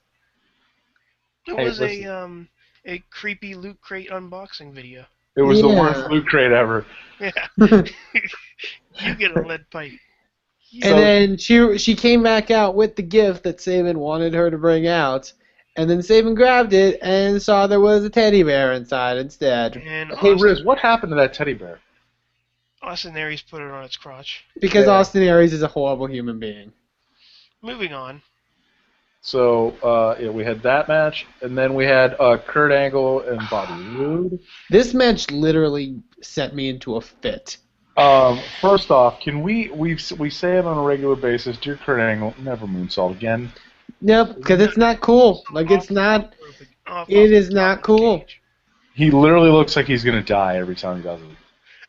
It 1.47 1.55
Hey, 1.55 1.63
was 1.65 1.81
a 1.81 2.05
um 2.05 2.49
a 2.85 2.99
creepy 3.09 3.55
loot 3.55 3.79
crate 3.81 4.09
unboxing 4.09 4.73
video. 4.73 5.05
it 5.37 5.41
was 5.41 5.61
the 5.61 5.67
worst 5.69 6.09
loot 6.11 6.25
crate 6.27 6.51
ever. 6.51 6.85
Yeah, 7.19 7.31
you 7.57 9.15
get 9.15 9.35
a 9.35 9.41
lead 9.41 9.69
pipe. 9.71 9.91
So- 10.81 10.95
then 10.95 11.37
she 11.37 11.77
she 11.77 11.95
came 11.95 12.21
back 12.21 12.51
out 12.51 12.75
with 12.75 12.95
the 12.95 13.01
gift 13.03 13.43
that 13.43 13.61
Sabin 13.61 13.97
wanted 13.99 14.33
her 14.33 14.51
to 14.51 14.57
bring 14.57 14.87
out, 14.87 15.31
and 15.75 15.89
then 15.89 16.01
Sabin 16.01 16.35
grabbed 16.35 16.73
it 16.73 16.99
and 17.01 17.41
saw 17.41 17.67
there 17.67 17.79
was 17.79 18.03
a 18.03 18.09
teddy 18.09 18.43
bear 18.43 18.73
inside 18.73 19.17
instead. 19.17 19.77
And 19.77 20.11
Hey 20.11 20.33
Austin, 20.33 20.39
Riz, 20.39 20.63
what 20.63 20.79
happened 20.79 21.11
to 21.11 21.15
that 21.15 21.33
teddy 21.33 21.53
bear? 21.53 21.79
Austin 22.81 23.15
Aries 23.15 23.41
put 23.41 23.61
it 23.61 23.71
on 23.71 23.83
its 23.83 23.95
crotch. 23.95 24.43
Because 24.59 24.87
Yeah. 24.87 24.93
Austin 24.93 25.23
Aries 25.23 25.53
is 25.53 25.61
a 25.63 25.67
horrible 25.67 26.07
human 26.09 26.39
being. 26.39 26.73
Moving 27.61 27.93
on. 27.93 28.21
So 29.21 29.69
uh, 29.81 30.15
yeah, 30.19 30.29
we 30.29 30.43
had 30.43 30.61
that 30.63 30.89
match, 30.89 31.25
and 31.41 31.57
then 31.57 31.75
we 31.75 31.85
had 31.85 32.15
uh, 32.19 32.37
Kurt 32.37 32.73
Angle 32.73 33.21
and 33.21 33.41
Bobby 33.49 33.81
Roode. 33.97 34.39
This 34.69 34.93
match 34.93 35.31
literally 35.31 36.01
sent 36.21 36.53
me 36.53 36.67
into 36.69 36.97
a 36.97 37.01
fit. 37.01 37.57
Um, 37.95 38.41
first 38.59 38.91
off, 38.91 39.21
can 39.21 39.41
we 39.41 39.69
we 39.69 39.97
we 40.19 40.29
say 40.29 40.57
it 40.57 40.65
on 40.65 40.77
a 40.77 40.81
regular 40.81 41.15
basis? 41.15 41.57
Dear 41.57 41.77
Kurt 41.77 42.01
Angle, 42.01 42.33
never 42.37 42.67
moonsault 42.67 43.11
again. 43.11 43.53
Nope, 44.03 44.35
because 44.35 44.61
it's 44.61 44.77
not 44.77 44.99
cool. 44.99 45.43
Like 45.51 45.71
it's 45.71 45.89
not. 45.89 46.33
Off- 46.85 47.09
It 47.09 47.15
off 47.27 47.31
is 47.31 47.47
the 47.47 47.53
not 47.55 47.75
top 47.75 47.89
of 47.89 47.97
the 47.97 48.01
cool. 48.03 48.25
He 48.93 49.09
literally 49.09 49.49
looks 49.49 49.75
like 49.75 49.87
he's 49.87 50.03
gonna 50.03 50.21
die 50.21 50.57
every 50.57 50.75
time 50.75 50.97
he 50.97 51.03
does 51.03 51.21
it. 51.21 51.27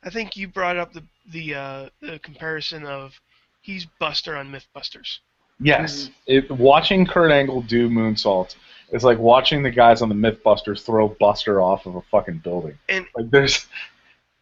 I 0.05 0.11
think 0.11 0.37
you 0.37 0.49
brought 0.49 0.77
up 0.77 0.93
the 0.93 1.03
the 1.33 1.55
uh, 1.55 1.89
the 2.01 2.19
comparison 2.21 2.87
of 2.87 3.21
he's 3.61 3.87
Buster 3.99 4.37
on 4.37 4.51
MythBusters. 4.53 5.19
Yes, 5.61 6.11
it, 6.27 6.51
watching 6.51 7.07
Kurt 7.07 7.31
Angle 7.33 7.63
do 7.63 7.89
moonsaults 7.89 8.55
is 8.93 9.03
like 9.05 9.19
watching 9.19 9.63
the 9.63 9.71
guys 9.71 10.03
on 10.03 10.09
the 10.09 10.15
MythBusters 10.15 10.83
throw 10.85 11.09
Buster 11.09 11.61
off 11.61 11.87
of 11.87 11.97
a 11.97 12.03
fucking 12.03 12.39
building. 12.39 12.79
And 12.89 13.07
Like 13.17 13.31
there's, 13.31 13.67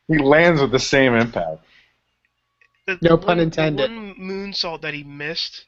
he 0.09 0.19
lands 0.19 0.61
with 0.61 0.73
the 0.73 0.79
same 0.79 1.15
impact. 1.15 1.61
the, 2.87 2.99
No 3.03 3.17
pun 3.17 3.29
one, 3.37 3.41
intended. 3.41 3.91
The 3.91 3.95
one 3.95 4.15
moonsault 4.19 4.81
that 4.83 4.95
he 4.95 5.05
missed, 5.05 5.67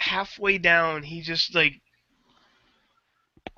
halfway 0.00 0.58
down, 0.58 1.02
he 1.04 1.20
just 1.20 1.54
like 1.54 1.80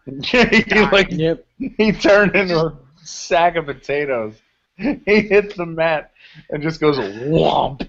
Yeah, 0.07 0.49
he 0.51 0.63
Died. 0.65 0.93
like 0.93 1.11
Yep. 1.11 1.45
he 1.79 1.93
turned 1.93 2.35
into 2.37 2.59
a 2.59 2.79
sack 3.03 3.57
of 3.57 3.67
potatoes. 3.67 4.35
He 4.77 5.21
hits 5.21 5.55
the 5.55 5.67
mat 5.67 6.11
and 6.51 6.63
just 6.63 6.81
goes 6.81 6.99
whomp. 6.99 7.89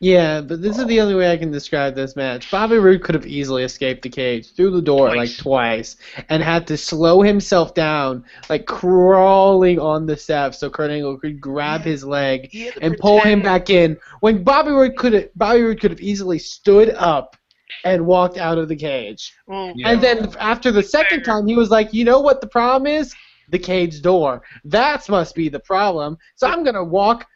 Yeah, 0.00 0.40
but 0.40 0.62
this 0.62 0.78
is 0.78 0.86
the 0.86 1.00
only 1.00 1.14
way 1.16 1.30
I 1.30 1.36
can 1.36 1.50
describe 1.50 1.94
this 1.94 2.16
match. 2.16 2.50
Bobby 2.50 2.76
Roode 2.78 3.02
could 3.02 3.14
have 3.14 3.26
easily 3.26 3.62
escaped 3.64 4.02
the 4.02 4.08
cage 4.08 4.52
through 4.54 4.70
the 4.70 4.80
door 4.82 5.08
like 5.08 5.28
Twice. 5.36 5.36
twice 5.38 5.96
and 6.28 6.42
had 6.42 6.66
to 6.68 6.76
slow 6.76 7.20
himself 7.22 7.74
down, 7.74 8.24
like 8.48 8.64
crawling 8.66 9.78
on 9.80 10.06
the 10.06 10.16
steps 10.16 10.58
so 10.58 10.70
Kurt 10.70 10.90
Angle 10.90 11.18
could 11.18 11.40
grab 11.40 11.82
his 11.82 12.04
leg 12.04 12.48
he 12.50 12.66
had 12.66 12.74
to 12.74 12.84
and 12.84 12.96
pull 12.98 13.20
him 13.20 13.42
back 13.42 13.70
in. 13.70 13.96
When 14.20 14.42
Bobby 14.44 14.70
Roode 14.70 14.96
could 14.96 15.12
have, 15.12 15.28
Bobby 15.36 15.62
Roode 15.62 15.80
could 15.80 15.90
have 15.90 16.00
easily 16.00 16.38
stood 16.38 16.90
up 16.90 17.36
and 17.84 18.06
walked 18.06 18.38
out 18.38 18.58
of 18.58 18.68
the 18.68 18.76
cage. 18.76 19.32
Well, 19.46 19.72
Yeah. 19.76 19.90
And 19.90 20.00
then 20.02 20.34
after 20.38 20.70
the 20.72 20.82
second 20.82 21.22
time, 21.22 21.46
he 21.46 21.56
was 21.56 21.70
like, 21.70 21.92
"You 21.92 22.04
know 22.04 22.20
what 22.20 22.40
the 22.40 22.46
problem 22.46 22.86
is? 22.86 23.14
The 23.50 23.58
cage 23.58 24.02
door. 24.02 24.42
That 24.64 25.08
must 25.08 25.34
be 25.34 25.48
the 25.48 25.60
problem. 25.60 26.18
So 26.36 26.46
I'm 26.46 26.64
gonna 26.64 26.84
walk, 26.84 27.26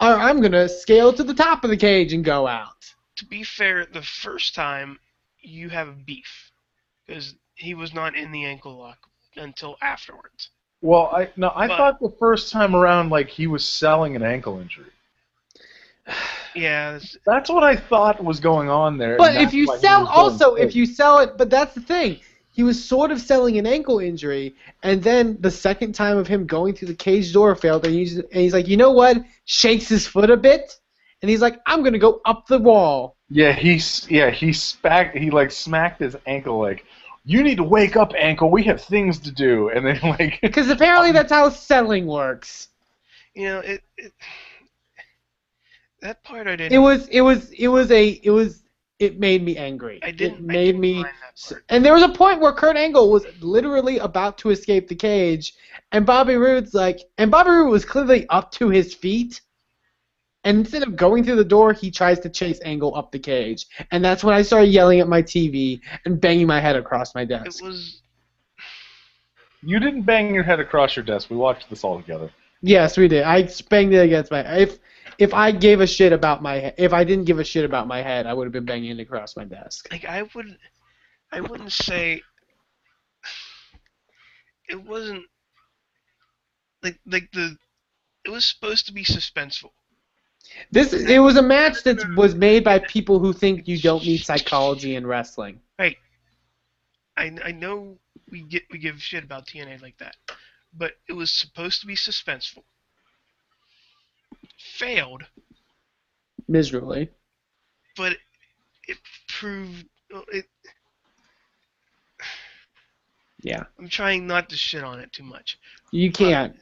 or 0.00 0.08
I'm 0.08 0.40
gonna 0.40 0.68
scale 0.68 1.12
to 1.12 1.22
the 1.22 1.34
top 1.34 1.64
of 1.64 1.70
the 1.70 1.76
cage 1.76 2.12
and 2.12 2.24
go 2.24 2.46
out." 2.46 2.74
to 3.16 3.26
be 3.26 3.42
fair, 3.42 3.84
the 3.84 4.00
first 4.00 4.54
time 4.54 4.98
you 5.42 5.68
have 5.68 5.88
a 5.88 5.92
beef 5.92 6.50
because 7.06 7.34
he 7.54 7.74
was 7.74 7.92
not 7.92 8.14
in 8.16 8.32
the 8.32 8.46
ankle 8.46 8.78
lock 8.78 8.96
until 9.36 9.76
afterwards. 9.82 10.48
Well, 10.80 11.10
I 11.14 11.28
no, 11.36 11.52
I 11.54 11.68
But- 11.68 11.76
thought 11.76 12.00
the 12.00 12.16
first 12.18 12.50
time 12.50 12.74
around 12.74 13.10
like 13.10 13.28
he 13.28 13.46
was 13.46 13.68
selling 13.68 14.16
an 14.16 14.22
ankle 14.22 14.58
injury. 14.58 14.90
Yeah, 16.54 16.96
it's- 16.96 17.16
That's 17.26 17.48
what 17.48 17.62
I 17.62 17.76
thought 17.76 18.22
was 18.22 18.40
going 18.40 18.68
on 18.68 18.98
there. 18.98 19.16
But 19.16 19.36
if 19.36 19.52
you 19.54 19.66
that's 19.66 19.68
why 19.68 19.76
he 19.76 19.80
sell, 19.82 20.00
was 20.00 20.08
going 20.10 20.18
also 20.32 20.54
if 20.56 20.74
you 20.74 20.86
sell 20.86 21.18
it, 21.20 21.36
but 21.38 21.50
that's 21.50 21.74
the 21.74 21.80
thing. 21.80 22.18
He 22.52 22.64
was 22.64 22.82
sort 22.84 23.12
of 23.12 23.20
selling 23.20 23.58
an 23.58 23.66
ankle 23.66 24.00
injury, 24.00 24.56
and 24.82 25.02
then 25.02 25.36
the 25.40 25.50
second 25.50 25.94
time 25.94 26.18
of 26.18 26.26
him 26.26 26.46
going 26.46 26.74
through 26.74 26.88
the 26.88 26.94
cage 26.94 27.32
door 27.32 27.54
failed, 27.54 27.86
and 27.86 27.94
he's, 27.94 28.16
and 28.18 28.32
he's 28.32 28.52
like, 28.52 28.66
you 28.66 28.76
know 28.76 28.90
what? 28.90 29.18
Shakes 29.44 29.88
his 29.88 30.06
foot 30.06 30.28
a 30.30 30.36
bit, 30.36 30.76
and 31.22 31.30
he's 31.30 31.40
like, 31.40 31.60
I'm 31.66 31.82
gonna 31.84 31.98
go 31.98 32.20
up 32.24 32.46
the 32.48 32.58
wall. 32.58 33.16
yeah, 33.30 33.52
he's 33.52 34.10
yeah 34.10 34.30
he 34.30 34.48
spacked 34.50 35.16
he 35.16 35.30
like 35.30 35.52
smacked 35.52 36.00
his 36.00 36.16
ankle 36.26 36.58
like 36.58 36.84
you 37.24 37.44
need 37.44 37.58
to 37.58 37.62
wake 37.62 37.96
up 37.96 38.12
ankle 38.18 38.50
we 38.50 38.64
have 38.64 38.82
things 38.82 39.20
to 39.20 39.30
do 39.30 39.68
and 39.68 39.86
then 39.86 40.00
like 40.02 40.40
Because 40.42 40.68
apparently 40.68 41.08
um, 41.10 41.14
that's 41.14 41.30
how 41.30 41.48
selling 41.50 42.06
works. 42.06 42.68
you 43.34 43.44
know 43.44 43.60
it, 43.60 43.82
it. 43.96 44.12
That 46.02 46.22
part 46.24 46.46
I 46.46 46.56
didn't. 46.56 46.72
It 46.72 46.78
was 46.78 47.08
it 47.08 47.20
was 47.20 47.50
it 47.52 47.68
was 47.68 47.90
a 47.90 48.08
it 48.22 48.30
was 48.30 48.62
it 48.98 49.18
made 49.18 49.42
me 49.42 49.56
angry. 49.56 50.00
I 50.02 50.10
didn't. 50.10 50.38
It 50.38 50.42
I 50.50 50.52
made 50.52 50.64
didn't 50.66 50.80
me 50.80 50.94
mind 50.94 51.14
that 51.22 51.40
part. 51.48 51.64
and 51.68 51.84
there 51.84 51.94
was 51.94 52.02
a 52.02 52.08
point 52.08 52.40
where 52.40 52.52
Kurt 52.52 52.76
Angle 52.76 53.10
was 53.10 53.26
literally 53.40 53.98
about 53.98 54.38
to 54.38 54.50
escape 54.50 54.88
the 54.88 54.94
cage, 54.94 55.54
and 55.92 56.04
Bobby 56.06 56.36
Roode's 56.36 56.74
like, 56.74 57.00
and 57.18 57.30
Bobby 57.30 57.50
Roode 57.50 57.70
was 57.70 57.84
clearly 57.84 58.26
up 58.28 58.50
to 58.52 58.68
his 58.68 58.94
feet, 58.94 59.40
and 60.44 60.58
instead 60.58 60.82
of 60.82 60.96
going 60.96 61.24
through 61.24 61.36
the 61.36 61.44
door, 61.44 61.72
he 61.72 61.90
tries 61.90 62.18
to 62.20 62.30
chase 62.30 62.60
Angle 62.64 62.94
up 62.94 63.10
the 63.12 63.18
cage, 63.18 63.66
and 63.90 64.04
that's 64.04 64.24
when 64.24 64.34
I 64.34 64.42
started 64.42 64.68
yelling 64.68 65.00
at 65.00 65.08
my 65.08 65.22
TV 65.22 65.80
and 66.04 66.20
banging 66.20 66.46
my 66.46 66.60
head 66.60 66.76
across 66.76 67.14
my 67.14 67.24
desk. 67.24 67.46
It 67.46 67.50
desk. 67.50 67.64
was. 67.64 68.00
you 69.62 69.78
didn't 69.78 70.02
bang 70.02 70.34
your 70.34 70.44
head 70.44 70.60
across 70.60 70.96
your 70.96 71.04
desk 71.04 71.28
we 71.30 71.36
watched 71.36 71.68
this 71.68 71.84
all 71.84 72.00
together 72.00 72.30
Yes, 72.62 72.98
we 72.98 73.08
did. 73.08 73.22
I 73.22 73.48
banged 73.70 73.94
it 73.94 73.98
against 74.04 74.30
my 74.30 74.40
if. 74.58 74.78
If 75.20 75.34
I 75.34 75.52
gave 75.52 75.80
a 75.80 75.86
shit 75.86 76.14
about 76.14 76.42
my 76.42 76.72
if 76.78 76.94
I 76.94 77.04
didn't 77.04 77.26
give 77.26 77.38
a 77.38 77.44
shit 77.44 77.66
about 77.66 77.86
my 77.86 78.00
head, 78.00 78.26
I 78.26 78.32
would 78.32 78.44
have 78.46 78.52
been 78.52 78.64
banging 78.64 78.98
it 78.98 79.02
across 79.02 79.36
my 79.36 79.44
desk. 79.44 79.86
like 79.90 80.06
I 80.06 80.22
would 80.34 80.58
I 81.30 81.42
wouldn't 81.42 81.72
say 81.72 82.22
it 84.66 84.82
wasn't 84.82 85.24
like 86.82 86.98
like 87.04 87.30
the 87.32 87.56
it 88.24 88.30
was 88.30 88.46
supposed 88.46 88.86
to 88.86 88.94
be 88.94 89.04
suspenseful. 89.04 89.72
This 90.70 90.94
it 90.94 91.18
was 91.18 91.36
a 91.36 91.42
match 91.42 91.82
that 91.82 91.98
was 92.16 92.34
made 92.34 92.64
by 92.64 92.78
people 92.78 93.18
who 93.18 93.34
think 93.34 93.68
you 93.68 93.78
don't 93.78 94.02
need 94.02 94.24
psychology 94.24 94.96
in 94.96 95.06
wrestling. 95.06 95.60
Right. 95.78 95.98
I 97.18 97.36
I 97.44 97.52
know 97.52 97.98
we 98.30 98.40
get 98.40 98.62
we 98.72 98.78
give 98.78 99.02
shit 99.02 99.22
about 99.22 99.46
TNA 99.46 99.82
like 99.82 99.98
that, 99.98 100.16
but 100.72 100.92
it 101.08 101.12
was 101.12 101.30
supposed 101.30 101.82
to 101.82 101.86
be 101.86 101.94
suspenseful. 101.94 102.64
Failed, 104.80 105.22
Miserably. 106.48 107.10
but 107.98 108.16
it 108.88 108.96
proved 109.28 109.84
it. 110.32 110.46
Yeah. 113.42 113.64
I'm 113.78 113.90
trying 113.90 114.26
not 114.26 114.48
to 114.48 114.56
shit 114.56 114.82
on 114.82 114.98
it 114.98 115.12
too 115.12 115.22
much. 115.22 115.58
You 115.92 116.10
can't. 116.10 116.56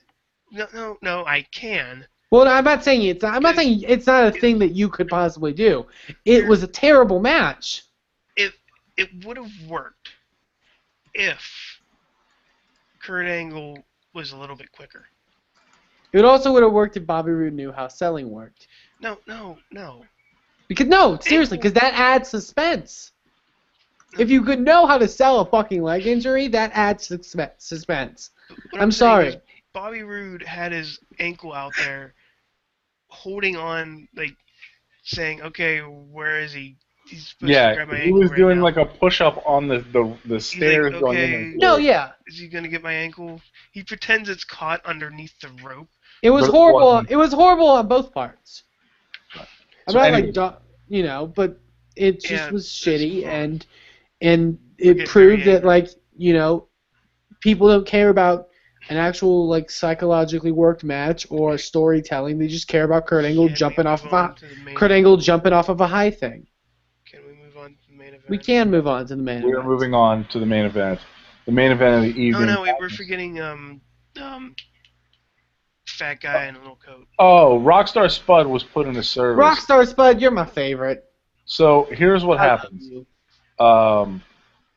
No, 0.50 0.66
no, 0.74 0.98
no. 1.00 1.24
I 1.26 1.42
can. 1.52 2.08
Well, 2.32 2.48
I'm 2.48 2.64
not 2.64 2.82
saying 2.82 3.04
it's. 3.04 3.22
I'm 3.22 3.40
not 3.40 3.54
saying 3.54 3.84
it's 3.86 4.08
not 4.08 4.26
a 4.26 4.32
thing 4.32 4.58
that 4.58 4.72
you 4.72 4.88
could 4.88 5.06
possibly 5.06 5.52
do. 5.52 5.86
It 6.24 6.44
was 6.48 6.64
a 6.64 6.68
terrible 6.68 7.20
match. 7.20 7.84
it 8.36 8.52
it 8.96 9.24
would 9.24 9.36
have 9.36 9.52
worked 9.68 10.08
if 11.14 11.80
Kurt 13.00 13.26
Angle 13.26 13.78
was 14.12 14.32
a 14.32 14.36
little 14.36 14.56
bit 14.56 14.72
quicker. 14.72 15.06
It 16.12 16.24
also 16.24 16.52
would 16.52 16.62
have 16.62 16.72
worked 16.72 16.96
if 16.96 17.06
Bobby 17.06 17.32
Roode 17.32 17.52
knew 17.52 17.72
how 17.72 17.88
selling 17.88 18.30
worked. 18.30 18.66
No, 19.00 19.18
no, 19.26 19.58
no. 19.70 20.04
Because 20.68 20.86
no, 20.86 21.18
seriously, 21.20 21.58
because 21.58 21.74
that 21.74 21.94
adds 21.94 22.28
suspense. 22.28 23.12
If 24.18 24.30
you 24.30 24.42
could 24.42 24.60
know 24.60 24.86
how 24.86 24.98
to 24.98 25.06
sell 25.06 25.40
a 25.40 25.46
fucking 25.46 25.82
leg 25.82 26.06
injury, 26.06 26.48
that 26.48 26.70
adds 26.74 27.08
suspe- 27.08 27.52
suspense. 27.58 28.30
What 28.70 28.82
I'm 28.82 28.90
saying 28.90 29.10
sorry. 29.10 29.40
Bobby 29.74 30.02
Roode 30.02 30.42
had 30.42 30.72
his 30.72 30.98
ankle 31.18 31.52
out 31.52 31.74
there, 31.76 32.14
holding 33.08 33.56
on, 33.56 34.08
like 34.16 34.34
saying, 35.04 35.42
"Okay, 35.42 35.80
where 35.80 36.40
is 36.40 36.52
he? 36.52 36.76
he's 37.08 37.28
supposed 37.28 37.52
to 37.52 37.58
Yeah, 37.58 37.74
grab 37.74 37.88
my 37.88 37.98
he 37.98 38.12
was 38.12 38.30
right 38.30 38.36
doing 38.36 38.58
now. 38.58 38.64
like 38.64 38.76
a 38.76 38.84
push 38.84 39.20
up 39.20 39.42
on 39.46 39.68
the 39.68 39.78
the, 39.78 40.16
the 40.26 40.40
stairs 40.40 40.92
going 41.00 41.18
in. 41.18 41.34
okay. 41.34 41.52
No, 41.56 41.76
yeah. 41.76 42.12
Is 42.26 42.38
he 42.38 42.48
gonna 42.48 42.68
get 42.68 42.82
my 42.82 42.92
ankle? 42.92 43.40
He 43.72 43.82
pretends 43.82 44.28
it's 44.28 44.44
caught 44.44 44.84
underneath 44.84 45.38
the 45.40 45.50
rope. 45.62 45.88
It 46.22 46.30
was 46.30 46.46
horrible. 46.46 46.88
wasn't. 46.94 47.10
It 47.10 47.16
was 47.16 47.32
horrible 47.32 47.68
on 47.68 47.88
both 47.88 48.12
parts. 48.12 48.64
I'm 49.86 49.94
So 49.94 49.98
not 49.98 50.10
anyway. 50.10 50.32
like, 50.34 50.34
you 50.88 51.02
know, 51.02 51.26
but 51.26 51.60
it 51.96 52.20
just 52.20 52.50
Yeah, 52.50 52.50
was 52.50 52.66
shitty, 52.68 53.24
fine. 53.24 53.26
and 53.26 53.64
and 54.20 54.58
We're 54.82 54.94
it 54.94 55.04
proved 55.04 55.44
that 55.46 55.64
like 55.64 55.88
you 56.16 56.32
know, 56.34 56.68
people 57.40 57.68
don't 57.68 57.86
care 57.86 58.08
about 58.10 58.48
an 58.88 58.96
actual 58.96 59.48
like 59.48 59.70
psychologically 59.70 60.52
worked 60.52 60.84
match 60.84 61.26
or 61.30 61.56
storytelling. 61.58 62.38
They 62.38 62.48
just 62.48 62.68
care 62.68 62.84
about 62.84 63.06
Kurt 63.06 63.24
Angle 63.24 63.48
Can 63.48 63.56
jumping 63.56 63.86
off 63.86 64.04
of 64.04 64.12
a 64.12 64.34
to 64.36 64.46
the 64.46 64.56
main 64.56 64.76
Kurt 64.76 64.90
Angle 64.92 65.16
jumping 65.18 65.52
off 65.52 65.68
of 65.68 65.80
a 65.80 65.86
high 65.86 66.10
thing. 66.10 66.46
Can 67.06 67.20
we 67.26 67.32
move 67.34 67.56
on 67.56 67.70
to 67.70 67.90
the 67.90 67.96
main 67.96 68.14
event? 68.14 68.24
We 68.28 68.38
can 68.38 68.70
move 68.70 68.86
on 68.86 69.06
to 69.06 69.16
the 69.16 69.22
main. 69.22 69.42
We 69.44 69.52
are 69.52 69.62
moving 69.62 69.94
on 69.94 70.24
to 70.28 70.38
the 70.38 70.46
main 70.46 70.64
event. 70.66 71.00
The 71.46 71.52
main 71.52 71.72
event 71.72 71.94
of 71.96 72.02
the 72.14 72.20
evening. 72.20 72.42
Oh 72.42 72.44
no, 72.56 72.62
wait, 72.62 72.74
we're 72.78 72.88
forgetting 72.90 73.40
um 73.40 73.80
um 74.20 74.54
fat 75.98 76.20
guy 76.20 76.46
in 76.46 76.54
a 76.54 76.58
little 76.58 76.78
coat. 76.84 77.06
Oh, 77.18 77.60
Rockstar 77.60 78.10
Spud 78.10 78.46
was 78.46 78.62
put 78.62 78.86
into 78.86 79.02
service. 79.02 79.42
Rockstar 79.42 79.86
Spud, 79.86 80.20
you're 80.20 80.30
my 80.30 80.46
favorite. 80.46 81.04
So 81.44 81.88
here's 81.90 82.24
what 82.24 82.38
I 82.38 82.44
happens. 82.44 83.06
Um, 83.58 84.22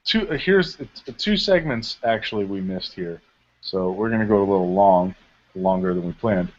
two 0.03 0.25
here's 0.25 0.77
two 1.17 1.37
segments 1.37 1.97
actually 2.03 2.45
we 2.45 2.61
missed 2.61 2.93
here, 2.93 3.21
so 3.61 3.91
we're 3.91 4.09
gonna 4.09 4.25
go 4.25 4.39
a 4.39 4.47
little 4.49 4.73
long, 4.73 5.13
longer 5.53 5.93
than 5.93 6.05
we 6.05 6.13
planned. 6.13 6.51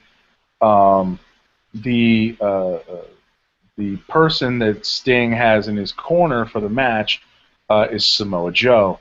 Um, 0.61 1.19
the 1.75 2.37
uh, 2.41 2.75
uh, 2.75 3.05
the 3.77 3.97
person 4.09 4.59
that 4.61 4.87
Sting 4.87 5.33
has 5.33 5.67
in 5.67 5.77
his 5.77 5.93
corner 5.93 6.47
for 6.47 6.61
the 6.61 6.69
match 6.69 7.23
uh, 7.69 7.89
is 7.91 8.07
Samoa 8.07 8.53
Joe, 8.53 9.01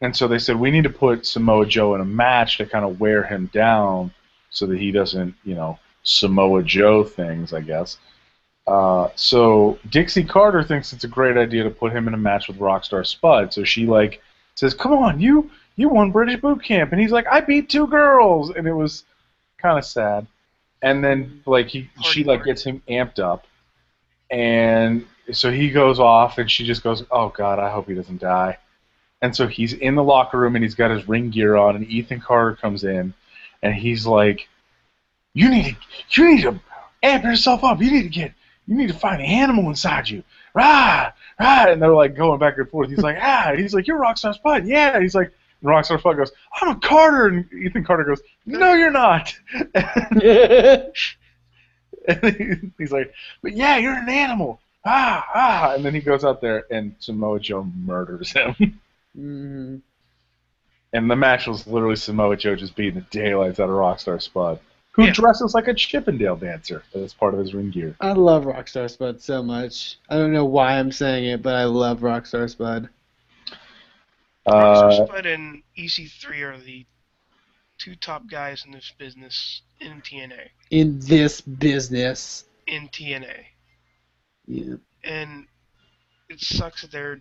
and 0.00 0.16
so 0.16 0.26
they 0.26 0.38
said 0.38 0.56
we 0.56 0.70
need 0.72 0.84
to 0.84 0.90
put 0.90 1.26
Samoa 1.26 1.66
Joe 1.66 1.94
in 1.94 2.00
a 2.00 2.06
match 2.06 2.56
to 2.56 2.66
kind 2.66 2.84
of 2.84 2.98
wear 2.98 3.22
him 3.22 3.50
down 3.52 4.12
so 4.56 4.64
that 4.64 4.78
he 4.78 4.90
doesn't, 4.90 5.34
you 5.44 5.54
know, 5.54 5.78
Samoa 6.02 6.62
Joe 6.62 7.04
things, 7.04 7.52
I 7.52 7.60
guess. 7.60 7.98
Uh, 8.66 9.10
so 9.14 9.78
Dixie 9.90 10.24
Carter 10.24 10.64
thinks 10.64 10.94
it's 10.94 11.04
a 11.04 11.08
great 11.08 11.36
idea 11.36 11.62
to 11.62 11.70
put 11.70 11.92
him 11.92 12.08
in 12.08 12.14
a 12.14 12.18
match 12.18 12.48
with 12.48 12.58
Rockstar 12.58 13.06
Spud. 13.06 13.52
So 13.52 13.64
she 13.64 13.86
like 13.86 14.22
says, 14.54 14.72
"Come 14.72 14.92
on, 14.94 15.20
you 15.20 15.50
you 15.76 15.90
won 15.90 16.10
British 16.10 16.40
boot 16.40 16.64
camp," 16.64 16.92
and 16.92 17.00
he's 17.00 17.12
like, 17.12 17.26
"I 17.30 17.40
beat 17.40 17.68
two 17.68 17.86
girls," 17.86 18.50
and 18.50 18.66
it 18.66 18.72
was 18.72 19.04
kind 19.58 19.78
of 19.78 19.84
sad. 19.84 20.26
And 20.82 21.04
then 21.04 21.42
like 21.44 21.68
he 21.68 21.90
she 22.02 22.24
like 22.24 22.44
gets 22.44 22.64
him 22.64 22.82
amped 22.88 23.18
up, 23.18 23.46
and 24.30 25.06
so 25.32 25.52
he 25.52 25.70
goes 25.70 26.00
off, 26.00 26.38
and 26.38 26.50
she 26.50 26.64
just 26.64 26.82
goes, 26.82 27.04
"Oh 27.10 27.28
God, 27.28 27.58
I 27.58 27.70
hope 27.70 27.88
he 27.88 27.94
doesn't 27.94 28.20
die." 28.20 28.58
And 29.22 29.36
so 29.36 29.46
he's 29.46 29.74
in 29.74 29.94
the 29.94 30.02
locker 30.02 30.38
room, 30.38 30.56
and 30.56 30.64
he's 30.64 30.74
got 30.74 30.90
his 30.90 31.08
ring 31.08 31.30
gear 31.30 31.56
on, 31.56 31.76
and 31.76 31.86
Ethan 31.86 32.20
Carter 32.20 32.56
comes 32.56 32.84
in, 32.84 33.14
and 33.66 33.74
he's 33.74 34.06
like, 34.06 34.48
"You 35.34 35.50
need 35.50 35.64
to 35.64 35.76
you 36.22 36.34
need 36.34 36.42
to 36.42 36.60
amp 37.02 37.24
yourself 37.24 37.62
up. 37.64 37.80
You 37.80 37.90
need 37.90 38.02
to 38.02 38.08
get 38.08 38.32
you 38.66 38.74
need 38.76 38.88
to 38.88 38.94
find 38.94 39.20
the 39.20 39.24
animal 39.26 39.68
inside 39.68 40.08
you. 40.08 40.22
Rah, 40.54 41.12
rah. 41.38 41.66
And 41.68 41.80
they're 41.80 41.92
like 41.94 42.16
going 42.16 42.38
back 42.40 42.58
and 42.58 42.68
forth. 42.68 42.88
He's 42.90 42.98
like, 42.98 43.16
ah. 43.20 43.52
He's 43.56 43.72
like, 43.74 43.86
you're 43.86 44.00
Rockstar 44.00 44.34
Spud. 44.34 44.66
Yeah. 44.66 44.98
He's 45.00 45.14
like, 45.14 45.30
and 45.60 45.70
Rockstar 45.70 45.98
Spud 46.00 46.16
goes, 46.16 46.32
I'm 46.60 46.76
a 46.76 46.80
Carter. 46.80 47.26
And 47.26 47.52
Ethan 47.52 47.84
Carter 47.84 48.02
goes, 48.04 48.20
no, 48.44 48.72
you're 48.74 48.90
not. 48.90 49.32
and 49.74 50.82
he- 52.08 52.70
he's 52.78 52.92
like, 52.92 53.12
but 53.42 53.52
yeah, 53.52 53.76
you're 53.76 53.94
an 53.94 54.08
animal. 54.08 54.60
Ah, 54.84 55.26
ah. 55.34 55.74
And 55.74 55.84
then 55.84 55.94
he 55.94 56.00
goes 56.00 56.24
out 56.24 56.40
there 56.40 56.64
and 56.70 56.94
Samoa 56.98 57.40
Joe 57.40 57.64
murders 57.84 58.32
him. 58.32 58.80
Mhm. 59.16 59.80
And 60.92 61.10
the 61.10 61.16
match 61.16 61.46
was 61.46 61.66
literally 61.66 61.96
Samoa 61.96 62.36
Joe 62.36 62.56
just 62.56 62.76
beating 62.76 62.94
the 63.00 63.06
daylights 63.10 63.60
out 63.60 63.68
of 63.68 63.74
Rockstar 63.76 64.20
Spud, 64.20 64.60
who 64.92 65.04
Yeah. 65.04 65.12
dresses 65.12 65.54
like 65.54 65.68
a 65.68 65.74
Chippendale 65.74 66.36
dancer 66.36 66.82
as 66.94 67.12
part 67.12 67.34
of 67.34 67.40
his 67.40 67.54
ring 67.54 67.70
gear. 67.70 67.96
I 68.00 68.12
love 68.12 68.44
Rockstar 68.44 68.90
Spud 68.90 69.20
so 69.20 69.42
much. 69.42 69.96
I 70.08 70.16
don't 70.16 70.32
know 70.32 70.44
why 70.44 70.78
I'm 70.78 70.92
saying 70.92 71.24
it, 71.26 71.42
but 71.42 71.54
I 71.54 71.64
love 71.64 72.00
Rockstar 72.00 72.48
Spud. 72.48 72.88
Uh, 74.46 75.06
Spud 75.06 75.26
and 75.26 75.62
EC3 75.76 76.42
are 76.42 76.58
the 76.58 76.86
two 77.78 77.94
top 77.96 78.26
guys 78.30 78.64
in 78.64 78.72
this 78.72 78.92
business 78.96 79.62
in 79.80 80.00
TNA. 80.00 80.48
In 80.70 80.98
this 81.00 81.40
business. 81.40 82.44
In 82.66 82.88
TNA. 82.88 83.44
Yeah. 84.46 84.76
And 85.04 85.46
it 86.28 86.40
sucks 86.40 86.82
that 86.82 86.92
they're 86.92 87.20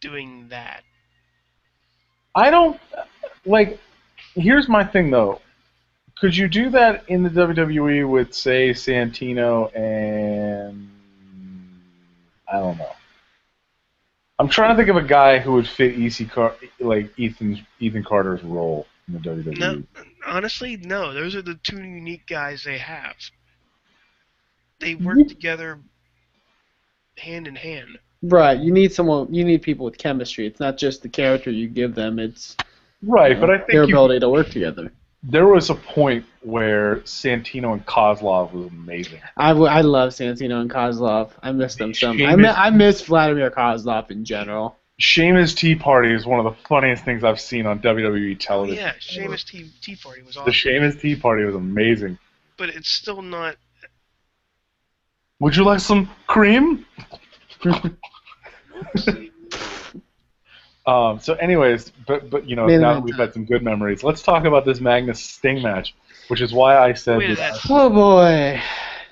doing 0.00 0.48
that. 0.48 0.82
I 2.38 2.50
don't 2.50 2.80
like. 3.44 3.80
Here's 4.34 4.68
my 4.68 4.84
thing 4.84 5.10
though. 5.10 5.40
Could 6.20 6.36
you 6.36 6.48
do 6.48 6.70
that 6.70 7.02
in 7.08 7.24
the 7.24 7.30
WWE 7.30 8.08
with 8.08 8.32
say 8.32 8.70
Santino 8.70 9.76
and 9.76 10.88
I 12.50 12.60
don't 12.60 12.78
know. 12.78 12.92
I'm 14.38 14.48
trying 14.48 14.70
to 14.70 14.76
think 14.76 14.88
of 14.88 14.96
a 14.96 15.06
guy 15.06 15.40
who 15.40 15.52
would 15.54 15.66
fit 15.66 15.98
EC 15.98 16.30
Car- 16.30 16.54
like 16.78 17.10
Ethan 17.18 17.66
Ethan 17.80 18.04
Carter's 18.04 18.44
role 18.44 18.86
in 19.08 19.14
the. 19.14 19.20
WWE. 19.20 19.58
No, 19.58 19.82
honestly, 20.24 20.76
no. 20.76 21.12
Those 21.12 21.34
are 21.34 21.42
the 21.42 21.58
two 21.64 21.82
unique 21.82 22.28
guys 22.28 22.62
they 22.62 22.78
have. 22.78 23.16
They 24.78 24.94
work 24.94 25.26
together 25.26 25.80
hand 27.16 27.48
in 27.48 27.56
hand. 27.56 27.98
Right. 28.22 28.58
You 28.58 28.72
need 28.72 28.92
someone. 28.92 29.32
You 29.32 29.44
need 29.44 29.62
people 29.62 29.84
with 29.84 29.96
chemistry. 29.98 30.46
It's 30.46 30.60
not 30.60 30.76
just 30.76 31.02
the 31.02 31.08
character 31.08 31.50
you 31.50 31.68
give 31.68 31.94
them. 31.94 32.18
It's 32.18 32.56
Right, 33.02 33.38
but 33.38 33.48
I 33.50 33.58
their 33.58 33.66
think 33.66 33.74
you, 33.74 33.82
ability 33.84 34.20
to 34.20 34.28
work 34.28 34.48
together. 34.50 34.90
there 35.22 35.46
was 35.46 35.70
a 35.70 35.74
point 35.76 36.24
where 36.42 36.96
Santino 37.04 37.72
and 37.72 37.86
Kozlov 37.86 38.52
was 38.52 38.66
amazing. 38.72 39.20
I, 39.36 39.48
w- 39.50 39.68
I 39.68 39.82
love 39.82 40.10
Santino 40.10 40.60
and 40.60 40.68
Kozlov. 40.68 41.30
I 41.40 41.52
miss 41.52 41.76
them 41.76 41.94
so 41.94 42.12
much. 42.12 42.22
I, 42.22 42.30
Sheamus- 42.30 42.36
mi- 42.42 42.48
I 42.48 42.70
miss 42.70 43.02
Vladimir 43.02 43.50
Kozlov 43.52 44.10
in 44.10 44.24
general. 44.24 44.76
Sheamus 44.98 45.54
Tea 45.54 45.76
Party 45.76 46.12
is 46.12 46.26
one 46.26 46.44
of 46.44 46.52
the 46.52 46.60
funniest 46.68 47.04
things 47.04 47.22
I've 47.22 47.40
seen 47.40 47.66
on 47.66 47.78
WWE 47.78 48.34
Oh, 48.34 48.38
television. 48.40 48.78
yeah, 48.82 48.94
Sheamus 48.98 49.44
Tea, 49.44 49.70
Tea 49.80 49.94
Party 49.94 50.22
was 50.22 50.34
The 50.34 50.40
awesome. 50.40 50.52
Sheamus 50.52 50.96
Tea 51.00 51.14
Party 51.14 51.44
was 51.44 51.54
amazing. 51.54 52.18
but 52.56 52.68
it's 52.70 52.88
still 52.90 53.22
not. 53.22 53.54
Would 55.38 55.54
you 55.54 55.62
like 55.64 55.78
some 55.78 56.10
cream? 56.26 56.84
Um, 60.86 61.20
so, 61.20 61.34
anyways, 61.34 61.92
but 62.06 62.30
but 62.30 62.48
you 62.48 62.56
know, 62.56 62.66
Man, 62.66 62.80
now 62.80 62.94
that 62.94 63.02
we've 63.02 63.12
time. 63.14 63.26
had 63.26 63.34
some 63.34 63.44
good 63.44 63.62
memories, 63.62 64.02
let's 64.02 64.22
talk 64.22 64.46
about 64.46 64.64
this 64.64 64.80
Magnus 64.80 65.20
Sting 65.22 65.60
match, 65.60 65.94
which 66.28 66.40
is 66.40 66.54
why 66.54 66.78
I 66.78 66.94
said 66.94 67.16
Oh, 67.16 67.20
yeah, 67.20 67.28
this, 67.28 67.38
that's- 67.38 67.66
Oh 67.68 67.90
boy. 67.90 68.58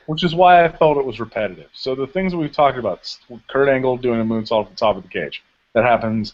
which 0.06 0.24
is 0.24 0.34
why 0.34 0.64
I 0.64 0.72
felt 0.74 0.96
it 0.96 1.04
was 1.04 1.20
repetitive. 1.20 1.68
So 1.74 1.94
the 1.94 2.06
things 2.06 2.32
that 2.32 2.38
we've 2.38 2.50
talked 2.52 2.78
about, 2.78 3.14
Kurt 3.50 3.68
Angle 3.68 3.98
doing 3.98 4.22
a 4.22 4.24
moonsault 4.24 4.64
at 4.64 4.70
the 4.70 4.76
top 4.76 4.96
of 4.96 5.02
the 5.02 5.10
cage, 5.10 5.42
that 5.74 5.84
happens 5.84 6.32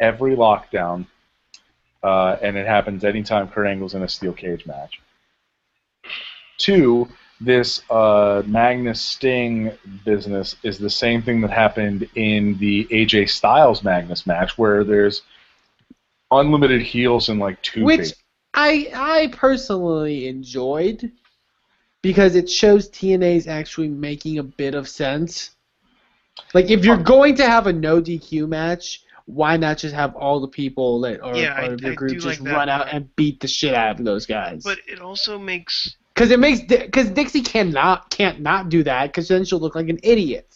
every 0.00 0.34
lockdown, 0.34 1.06
uh, 2.02 2.38
and 2.42 2.56
it 2.56 2.66
happens 2.66 3.04
anytime 3.04 3.46
Kurt 3.50 3.68
Angle's 3.68 3.94
in 3.94 4.02
a 4.02 4.08
steel 4.08 4.32
cage 4.32 4.66
match. 4.66 5.00
Two, 6.58 7.08
this 7.44 7.82
uh, 7.90 8.42
Magnus 8.46 9.00
Sting 9.00 9.72
business 10.04 10.56
is 10.62 10.78
the 10.78 10.90
same 10.90 11.22
thing 11.22 11.40
that 11.40 11.50
happened 11.50 12.08
in 12.14 12.56
the 12.58 12.86
AJ 12.90 13.30
Styles 13.30 13.82
Magnus 13.82 14.26
match, 14.26 14.56
where 14.56 14.84
there's 14.84 15.22
unlimited 16.30 16.82
heels 16.82 17.28
and 17.28 17.40
like 17.40 17.60
two. 17.62 17.84
Which 17.84 17.98
faces. 18.00 18.22
I 18.54 18.90
I 18.94 19.28
personally 19.32 20.28
enjoyed 20.28 21.10
because 22.02 22.34
it 22.36 22.50
shows 22.50 22.90
TNA's 22.90 23.46
actually 23.46 23.88
making 23.88 24.38
a 24.38 24.42
bit 24.42 24.74
of 24.74 24.88
sense. 24.88 25.56
Like 26.54 26.70
if 26.70 26.84
you're 26.84 26.96
going 26.96 27.36
to 27.36 27.46
have 27.48 27.66
a 27.66 27.72
no 27.72 28.00
DQ 28.00 28.48
match, 28.48 29.02
why 29.26 29.56
not 29.56 29.78
just 29.78 29.94
have 29.94 30.14
all 30.16 30.40
the 30.40 30.48
people 30.48 31.00
that 31.02 31.20
are 31.20 31.36
Yeah, 31.36 31.54
part 31.54 31.70
I- 31.70 31.72
of 31.74 31.80
your 31.80 31.92
I 31.92 31.94
group 31.94 32.12
just 32.18 32.40
like 32.40 32.52
run 32.52 32.68
out 32.68 32.88
and 32.92 33.14
beat 33.16 33.40
the 33.40 33.48
shit 33.48 33.74
out 33.74 33.98
of 33.98 34.04
those 34.04 34.26
guys? 34.26 34.62
But 34.64 34.78
it 34.86 35.00
also 35.00 35.38
makes. 35.38 35.96
Because 36.14 36.30
it 36.30 36.38
makes 36.38 36.60
because 36.60 37.10
Dixie 37.10 37.42
cannot 37.42 38.10
can't 38.10 38.40
not 38.40 38.68
do 38.68 38.82
that 38.82 39.06
because 39.06 39.28
then 39.28 39.44
she'll 39.44 39.60
look 39.60 39.74
like 39.74 39.88
an 39.88 39.98
idiot. 40.02 40.54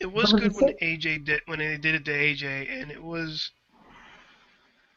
It 0.00 0.12
was 0.12 0.32
What 0.32 0.42
was 0.42 0.52
good 0.58 0.68
it 0.68 0.76
when 0.80 0.98
AJ 0.98 1.24
did 1.24 1.40
when 1.46 1.58
they 1.60 1.76
did 1.78 1.94
it 1.94 2.04
to 2.06 2.10
AJ, 2.10 2.82
and 2.82 2.90
it 2.90 3.02
was 3.02 3.50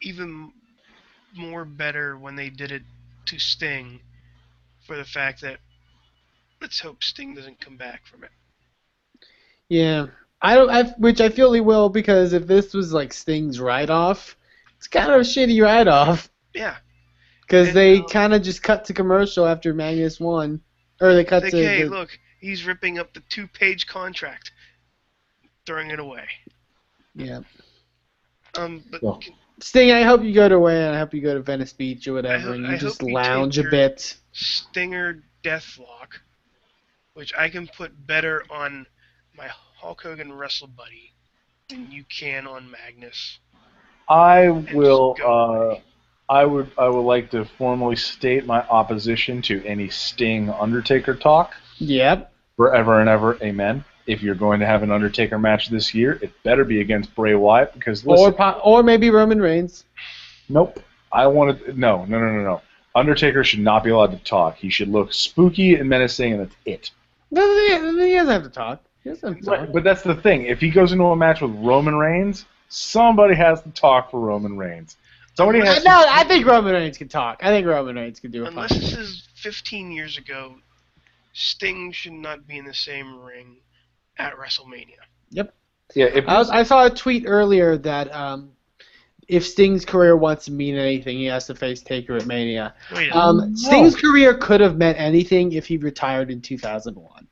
even 0.02 0.52
more 1.36 1.64
better 1.64 2.18
when 2.18 2.36
they 2.36 2.50
did 2.50 2.72
it 2.72 2.84
to 3.28 3.40
Sting, 3.40 4.00
for 4.86 4.98
the 4.98 5.06
fact 5.06 5.42
that 5.42 5.58
let's 6.62 6.80
hope 6.80 7.04
Sting 7.04 7.36
doesn't 7.36 7.62
come 7.62 7.78
back 7.78 8.06
from 8.06 8.24
it. 8.24 8.32
Yeah, 9.70 10.08
I 10.42 10.56
don't. 10.56 10.70
I, 10.70 10.84
which 10.98 11.22
I 11.22 11.30
feel 11.30 11.54
he 11.54 11.62
will 11.62 11.90
because 11.90 12.34
if 12.34 12.46
this 12.48 12.74
was 12.74 12.94
like 12.94 13.14
Sting's 13.14 13.60
write 13.60 13.90
off, 13.90 14.36
it's 14.78 14.88
kind 14.88 15.12
of 15.12 15.22
a 15.22 15.24
shitty 15.24 15.62
write 15.62 15.88
off. 15.88 16.30
Yeah, 16.54 16.78
Because 17.46 17.68
And, 17.70 17.78
they 17.78 18.00
um, 18.00 18.08
kind 18.10 18.34
of 18.34 18.42
just 18.42 18.64
cut 18.64 18.86
to 18.86 18.94
commercial 18.94 19.46
after 19.46 19.74
Magnus 19.74 20.20
won, 20.20 20.62
or 21.00 21.14
they 21.14 21.24
cut 21.24 21.44
like 21.44 21.52
to. 21.52 21.58
hey, 21.58 21.84
the- 21.84 21.90
look, 21.90 22.18
He's 22.40 22.64
ripping 22.64 23.00
up 23.00 23.12
the 23.14 23.22
two-page 23.22 23.88
contract, 23.88 24.52
throwing 25.66 25.90
it 25.90 26.00
away. 26.00 26.28
Yeah. 27.16 27.40
Um, 28.56 28.84
but 28.92 29.02
Well, 29.02 29.20
Sting, 29.60 29.92
I 29.92 30.04
hope 30.04 30.22
you 30.22 30.32
go 30.34 30.48
to 30.48 30.60
where 30.60 30.94
I 30.94 31.00
hope 31.00 31.14
you 31.14 31.22
go 31.22 31.34
to 31.34 31.42
Venice 31.42 31.74
Beach 31.74 32.08
or 32.08 32.14
whatever, 32.14 32.44
ho- 32.50 32.52
and 32.52 32.68
I 32.68 32.74
you 32.74 32.78
just 32.78 33.02
hope 33.02 33.10
you 33.10 33.16
lounge 33.16 33.58
a 33.58 33.64
bit. 33.64 34.16
Stinger 34.32 35.24
Deathlock, 35.44 36.20
which 37.16 37.34
I 37.36 37.50
can 37.50 37.68
put 37.68 38.06
better 38.06 38.44
on 38.52 38.86
my 39.36 39.48
Hulk 39.48 40.04
Hogan 40.04 40.32
Wrestle 40.34 40.68
Buddy 40.68 41.14
than 41.70 41.90
you 41.92 42.04
can 42.04 42.46
on 42.46 42.70
Magnus. 42.70 43.40
I 44.08 44.50
just 44.50 44.76
will. 44.76 45.16
I 46.28 46.46
would. 46.46 46.72
I 46.78 46.90
would 46.90 47.02
like 47.02 47.32
to 47.32 47.46
formally 47.46 47.96
state 47.96 48.46
my 48.46 48.62
opposition 48.68 49.42
to 49.44 49.64
any 49.66 49.90
Sting 49.90 50.50
Undertaker 50.50 51.16
talk. 51.16 51.54
Yep. 51.78 52.32
Forever 52.58 53.00
and 53.00 53.10
ever, 53.10 53.38
amen. 53.42 53.84
If 54.08 54.24
you're 54.24 54.36
going 54.36 54.60
to 54.60 54.66
have 54.66 54.82
an 54.82 54.92
Undertaker 54.92 55.38
match 55.38 55.70
this 55.70 55.94
year, 55.94 56.20
it 56.22 56.32
better 56.44 56.64
be 56.64 56.80
against 56.82 57.14
Bray 57.16 57.36
Wyatt 57.36 57.74
because 57.74 58.06
listen, 58.06 58.26
Or 58.26 58.32
po- 58.32 58.62
or 58.64 58.82
maybe 58.82 59.10
Roman 59.10 59.42
Reigns. 59.42 59.86
Nope. 60.48 60.80
I 61.12 61.28
wanted 61.28 61.78
no, 61.78 62.06
no, 62.06 62.20
no, 62.20 62.32
no, 62.32 62.44
no. 62.44 62.62
Undertaker 62.96 63.44
should 63.44 63.60
not 63.60 63.84
be 63.84 63.90
allowed 63.90 64.12
to 64.12 64.24
talk. 64.24 64.56
He 64.56 64.70
should 64.70 64.90
look 64.90 65.14
spooky 65.14 65.76
and 65.76 65.90
menacing, 65.90 66.34
and 66.34 66.42
that's 66.42 66.56
it. 66.66 66.92
No, 67.30 67.42
he 67.68 68.14
doesn't 68.16 68.32
have 68.32 68.44
to 68.44 68.50
talk. 68.50 68.82
He 69.04 69.10
doesn't 69.10 69.28
have 69.28 69.40
to 69.40 69.46
talk. 69.46 69.60
Right, 69.60 69.74
but 69.74 69.84
that's 69.84 70.02
the 70.02 70.16
thing. 70.16 70.46
If 70.46 70.60
he 70.60 70.70
goes 70.70 70.92
into 70.92 71.04
a 71.06 71.16
match 71.16 71.42
with 71.42 71.52
Roman 71.52 71.96
Reigns, 71.96 72.46
somebody 72.70 73.36
has 73.36 73.62
to 73.64 73.70
talk 73.72 74.12
for 74.12 74.20
Roman 74.20 74.58
Reigns. 74.58 74.96
Somebody 75.36 75.60
has. 75.60 75.84
no, 75.84 76.04
to, 76.04 76.14
I 76.14 76.24
think 76.24 76.46
Roman 76.46 76.74
Reigns 76.74 76.98
can 76.98 77.10
talk. 77.10 77.40
I 77.42 77.50
think 77.50 77.68
Roman 77.68 77.96
Reigns 77.96 78.20
can 78.20 78.32
do 78.32 78.46
it. 78.46 78.50
Unless 78.50 78.74
this 78.74 78.94
is 78.94 79.28
15 79.36 79.92
years 79.92 80.18
ago, 80.18 80.56
Sting 81.34 81.92
should 81.92 82.14
not 82.14 82.48
be 82.48 82.58
in 82.58 82.66
the 82.66 82.74
same 82.74 83.20
ring 83.20 83.58
at 84.18 84.34
WrestleMania. 84.38 84.96
Yep. 85.32 85.54
Yeah. 85.94 86.06
If 86.06 86.26
I, 86.28 86.38
was, 86.38 86.50
I 86.50 86.64
saw 86.64 86.86
a 86.86 86.90
tweet 86.90 87.26
earlier 87.28 87.78
that 87.80 88.14
um, 88.16 88.52
if 89.28 89.46
Sting's 89.46 89.84
career 89.84 90.16
wants 90.16 90.46
to 90.46 90.52
mean 90.52 90.78
anything, 90.78 91.18
he 91.18 91.26
has 91.26 91.48
to 91.48 91.56
face 91.56 91.82
Taker 91.82 92.16
at 92.16 92.26
Mania. 92.26 92.74
Wait, 92.94 93.10
a 93.10 93.18
Um, 93.18 93.38
No. 93.38 93.56
Sting's 93.56 93.96
career 93.96 94.38
could 94.38 94.62
have 94.62 94.78
meant 94.78 94.98
anything 95.00 95.52
if 95.52 95.66
he 95.66 95.78
retired 95.78 96.32
in 96.32 96.42
2001. 96.42 97.28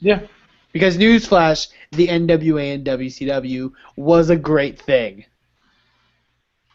yeah. 0.00 0.20
Because 0.72 0.96
newsflash, 0.96 1.68
the 1.92 2.06
NWA 2.06 2.74
and 2.74 2.86
WCW 2.86 3.72
was 3.96 4.30
a 4.30 4.36
great 4.36 4.80
thing. 4.80 5.24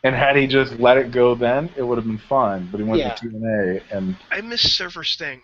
And 0.05 0.13
had 0.15 0.35
he 0.35 0.45
just 0.45 0.79
let 0.79 0.97
it 0.97 1.09
go 1.09 1.33
then, 1.33 1.67
it 1.75 1.81
would 1.81 1.97
have 1.97 2.05
been 2.05 2.19
fine. 2.19 2.67
But 2.71 2.77
he 2.79 2.83
went 2.83 2.99
Yeah. 2.99 3.15
to 3.15 3.27
TNA, 3.27 3.81
and 3.91 4.15
I 4.31 4.39
miss 4.41 4.61
Surfer 4.61 5.03
Sting. 5.03 5.41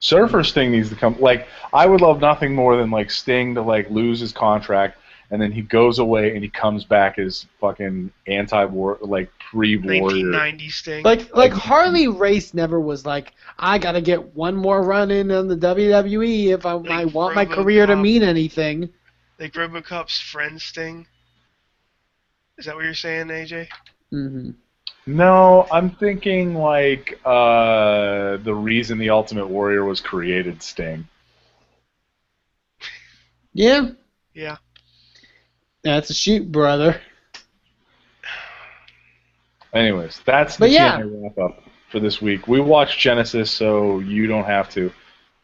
Surfer 0.00 0.42
Sting 0.42 0.72
needs 0.72 0.88
to 0.88 0.96
come. 0.96 1.16
Like, 1.20 1.46
I 1.72 1.86
would 1.86 2.00
love 2.00 2.20
nothing 2.20 2.54
more 2.54 2.76
than 2.76 2.90
like 2.90 3.10
Sting 3.10 3.54
to 3.54 3.62
like 3.62 3.88
lose 3.90 4.18
his 4.18 4.32
contract, 4.32 4.98
and 5.30 5.40
then 5.40 5.52
he 5.52 5.62
goes 5.62 6.00
away 6.00 6.34
and 6.34 6.42
he 6.42 6.48
comes 6.50 6.84
back 6.84 7.18
as 7.20 7.46
fucking 7.60 8.10
anti-war, 8.26 8.98
like 9.00 9.30
pre-warrior. 9.50 10.00
1990 10.00 10.68
Sting. 10.70 11.04
Like 11.04 11.32
like 11.36 11.52
Harley 11.52 12.08
Race 12.08 12.52
never 12.52 12.80
was 12.80 13.06
like 13.06 13.32
I 13.58 13.78
gotta 13.78 14.00
get 14.00 14.34
one 14.34 14.56
more 14.56 14.82
run 14.82 15.12
in 15.12 15.30
on 15.30 15.46
the 15.46 15.56
WWE 15.56 16.48
if 16.54 16.66
I, 16.66 16.72
I 16.72 17.04
Like 17.04 17.14
want 17.14 17.36
my 17.36 17.44
career 17.44 17.86
to 17.86 17.94
mean 17.94 18.24
anything. 18.24 18.88
like 19.38 19.52
RoboCop's 19.52 20.18
friend 20.20 20.60
Sting. 20.60 21.06
Is 22.60 22.66
that 22.66 22.74
what 22.76 22.84
you're 22.84 22.92
saying, 22.92 23.28
AJ? 23.28 23.68
hmm 24.10 24.50
No, 25.06 25.66
I'm 25.72 25.88
thinking 25.92 26.54
like 26.54 27.18
uh, 27.24 28.36
the 28.36 28.54
reason 28.54 28.98
the 28.98 29.08
Ultimate 29.08 29.46
Warrior 29.48 29.84
was 29.86 30.02
created, 30.02 30.62
Sting. 30.62 31.08
Yeah, 33.54 33.88
Yeah. 34.34 34.58
that's 35.82 36.10
a 36.10 36.14
shoot, 36.14 36.52
brother. 36.52 37.00
Anyways, 39.72 40.20
that's 40.26 40.56
the 40.56 40.64
But 40.64 40.70
yeah. 40.70 41.00
TNA 41.00 41.22
wrap 41.22 41.38
up 41.38 41.62
for 41.90 41.98
this 41.98 42.20
week. 42.20 42.46
We 42.46 42.60
watched 42.60 42.98
Genesis, 42.98 43.50
so 43.50 44.00
you 44.00 44.26
don't 44.26 44.44
have 44.44 44.68
to. 44.70 44.92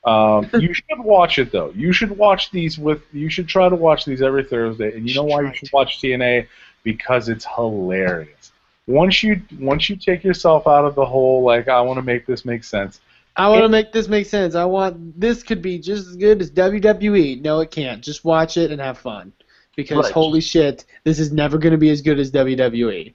Um, 0.04 0.50
you 0.60 0.74
should 0.74 0.98
watch 0.98 1.38
it 1.38 1.50
though. 1.50 1.70
You 1.74 1.92
should 1.92 2.10
watch 2.16 2.50
these 2.50 2.78
with. 2.78 3.02
You 3.12 3.30
should 3.30 3.48
try 3.48 3.68
to 3.70 3.74
watch 3.76 4.04
these 4.04 4.20
every 4.22 4.44
Thursday, 4.44 4.92
and 4.94 5.08
you 5.08 5.14
know 5.14 5.24
why 5.24 5.40
you 5.42 5.52
should 5.54 5.72
watch 5.72 5.98
TNA 6.02 6.46
because 6.86 7.28
it's 7.28 7.44
hilarious. 7.44 8.52
Once 8.86 9.20
you 9.20 9.42
once 9.58 9.90
you 9.90 9.96
take 9.96 10.22
yourself 10.22 10.68
out 10.68 10.84
of 10.84 10.94
the 10.94 11.04
whole 11.04 11.42
like 11.42 11.66
I 11.66 11.80
want 11.80 11.98
to 11.98 12.02
make 12.02 12.26
this 12.26 12.44
make 12.44 12.62
sense. 12.62 13.00
I 13.34 13.48
want 13.48 13.64
to 13.64 13.68
make 13.68 13.92
this 13.92 14.06
make 14.06 14.26
sense. 14.26 14.54
I 14.54 14.64
want 14.64 15.20
this 15.20 15.42
could 15.42 15.60
be 15.60 15.80
just 15.80 16.06
as 16.06 16.14
good 16.14 16.40
as 16.40 16.52
WWE. 16.52 17.42
No, 17.42 17.58
it 17.58 17.72
can't. 17.72 18.02
Just 18.02 18.24
watch 18.24 18.56
it 18.56 18.70
and 18.70 18.80
have 18.80 18.98
fun. 18.98 19.32
Because 19.74 20.04
Right. 20.04 20.12
holy 20.12 20.40
shit, 20.40 20.84
this 21.02 21.18
is 21.18 21.32
never 21.32 21.58
going 21.58 21.72
to 21.72 21.78
be 21.78 21.90
as 21.90 22.00
good 22.00 22.20
as. 22.20 22.30
WWE. 22.30 23.12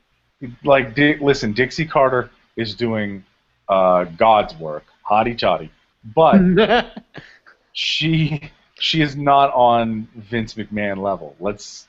Like, 0.65 0.97
listen, 0.97 1.53
Dixie 1.53 1.86
Carter 1.86 2.29
is 2.57 2.75
doing 2.75 3.23
uh, 3.69 4.03
God's 4.03 4.53
work, 4.55 4.84
hotty 5.10 5.38
toddy, 5.38 5.71
but 6.13 6.93
she 7.73 8.51
she 8.79 9.01
is 9.01 9.15
not 9.15 9.53
on 9.53 10.10
Vince 10.15 10.55
McMahon 10.55 10.97
level. 11.01 11.36
Let's 11.39 11.88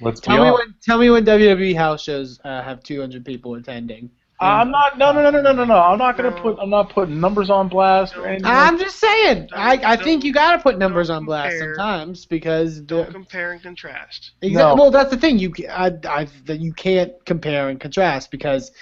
let's 0.00 0.20
tell 0.20 0.36
me 0.36 0.48
honest. 0.48 0.58
when 0.58 0.74
tell 0.82 0.98
me 0.98 1.10
when 1.10 1.24
WWE 1.24 1.76
house 1.76 2.02
shows 2.02 2.40
uh, 2.44 2.62
have 2.62 2.82
200 2.82 3.24
people 3.24 3.54
attending. 3.54 4.10
I'm 4.38 4.70
not. 4.70 4.98
No, 4.98 5.12
no, 5.12 5.22
no, 5.22 5.30
no, 5.30 5.40
no, 5.40 5.52
no, 5.52 5.64
no. 5.64 5.74
I'm 5.76 5.98
not 5.98 6.16
gonna 6.16 6.30
put. 6.30 6.58
I'm 6.60 6.68
not 6.68 6.90
putting 6.90 7.18
numbers 7.18 7.48
on 7.48 7.68
blast 7.68 8.16
or 8.16 8.26
anything. 8.26 8.44
I'm 8.44 8.78
just 8.78 8.98
saying. 8.98 9.48
I, 9.52 9.80
I 9.82 9.96
think 9.96 10.24
you 10.24 10.32
got 10.32 10.56
to 10.56 10.62
put 10.62 10.78
numbers 10.78 11.08
on 11.08 11.24
blast 11.24 11.52
compare. 11.52 11.74
sometimes 11.74 12.26
because 12.26 12.80
Don't 12.80 13.06
the, 13.06 13.12
compare 13.12 13.52
and 13.52 13.62
contrast. 13.62 14.32
Exactly. 14.42 14.76
No. 14.76 14.82
Well, 14.82 14.90
that's 14.90 15.10
the 15.10 15.16
thing. 15.16 15.38
You 15.38 15.54
I, 15.70 15.92
I, 16.06 16.26
that 16.44 16.60
you 16.60 16.74
can't 16.74 17.12
compare 17.24 17.70
and 17.70 17.80
contrast 17.80 18.30
because 18.30 18.72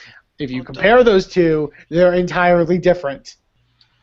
if 0.40 0.50
you 0.50 0.58
Well, 0.58 0.66
compare 0.66 1.04
those 1.04 1.28
two, 1.28 1.72
they're 1.88 2.14
entirely 2.14 2.78
different. 2.78 3.36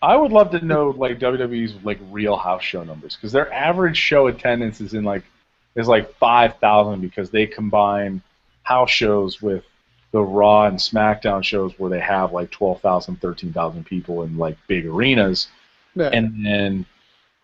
I 0.01 0.15
would 0.15 0.31
love 0.31 0.51
to 0.51 0.65
know 0.65 0.89
like 0.97 1.19
WWE's 1.19 1.75
like 1.83 1.99
real 2.09 2.37
house 2.37 2.63
show 2.63 2.83
numbers 2.83 3.15
because 3.15 3.31
their 3.33 3.51
average 3.53 3.97
show 3.97 4.27
attendance 4.27 4.79
is 4.81 4.93
in 4.93 5.03
like 5.03 5.23
is 5.75 5.87
like 5.87 6.13
five 6.15 6.57
thousand 6.57 7.01
because 7.01 7.29
they 7.29 7.45
combine 7.47 8.21
house 8.63 8.89
shows 8.91 9.41
with 9.41 9.63
the 10.11 10.21
Raw 10.21 10.65
and 10.65 10.77
SmackDown 10.77 11.43
shows 11.43 11.73
where 11.79 11.89
they 11.89 11.99
have 12.01 12.33
like 12.33 12.51
12,000, 12.51 13.21
13,000 13.21 13.85
people 13.85 14.23
in 14.23 14.37
like 14.37 14.57
big 14.67 14.85
arenas, 14.85 15.47
Yeah. 15.95 16.09
and 16.11 16.45
then 16.45 16.85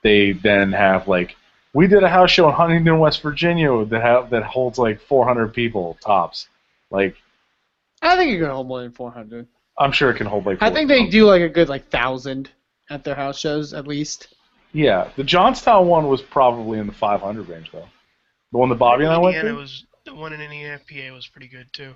they 0.03 0.33
then 0.33 0.73
have 0.73 1.07
like 1.07 1.35
we 1.73 1.87
did 1.87 2.03
a 2.03 2.09
house 2.09 2.31
show 2.31 2.47
in 2.49 2.53
Huntington, 2.55 2.99
West 2.99 3.21
Virginia 3.21 3.85
that 3.85 4.01
have 4.01 4.29
that 4.31 4.43
holds 4.43 4.77
like 4.77 4.99
400 5.01 5.53
people 5.53 5.97
tops. 6.01 6.47
Like 6.91 7.15
I 8.01 8.15
think 8.17 8.31
you're 8.31 8.41
gonna 8.41 8.53
hold 8.53 8.67
more 8.67 8.81
than 8.81 8.91
400. 8.91 9.47
I'm 9.79 9.91
sure 9.91 10.09
it 10.09 10.15
can 10.17 10.27
hold 10.27 10.45
like. 10.45 10.61
I 10.61 10.71
think 10.71 10.87
they 10.89 11.07
do 11.07 11.25
like 11.25 11.41
a 11.41 11.49
good 11.49 11.69
like 11.69 11.87
thousand 11.89 12.49
at 12.89 13.03
their 13.03 13.15
house 13.15 13.39
shows 13.39 13.73
at 13.73 13.87
least. 13.87 14.33
Yeah, 14.73 15.09
the 15.15 15.23
Johnstown 15.23 15.87
one 15.87 16.07
was 16.07 16.21
probably 16.21 16.79
in 16.79 16.87
the 16.87 16.93
500 16.93 17.47
range 17.47 17.71
though. 17.71 17.87
The 18.51 18.57
one 18.57 18.69
that 18.69 18.75
Bobby 18.75 19.03
and 19.03 19.13
I 19.13 19.17
went 19.17 19.35
Indiana 19.35 19.55
to. 19.55 19.61
was 19.61 19.85
the 20.05 20.15
one 20.15 20.33
in 20.33 20.41
Indiana, 20.41 20.79
PA 20.89 21.13
was 21.13 21.27
pretty 21.27 21.47
good 21.47 21.67
too. 21.73 21.95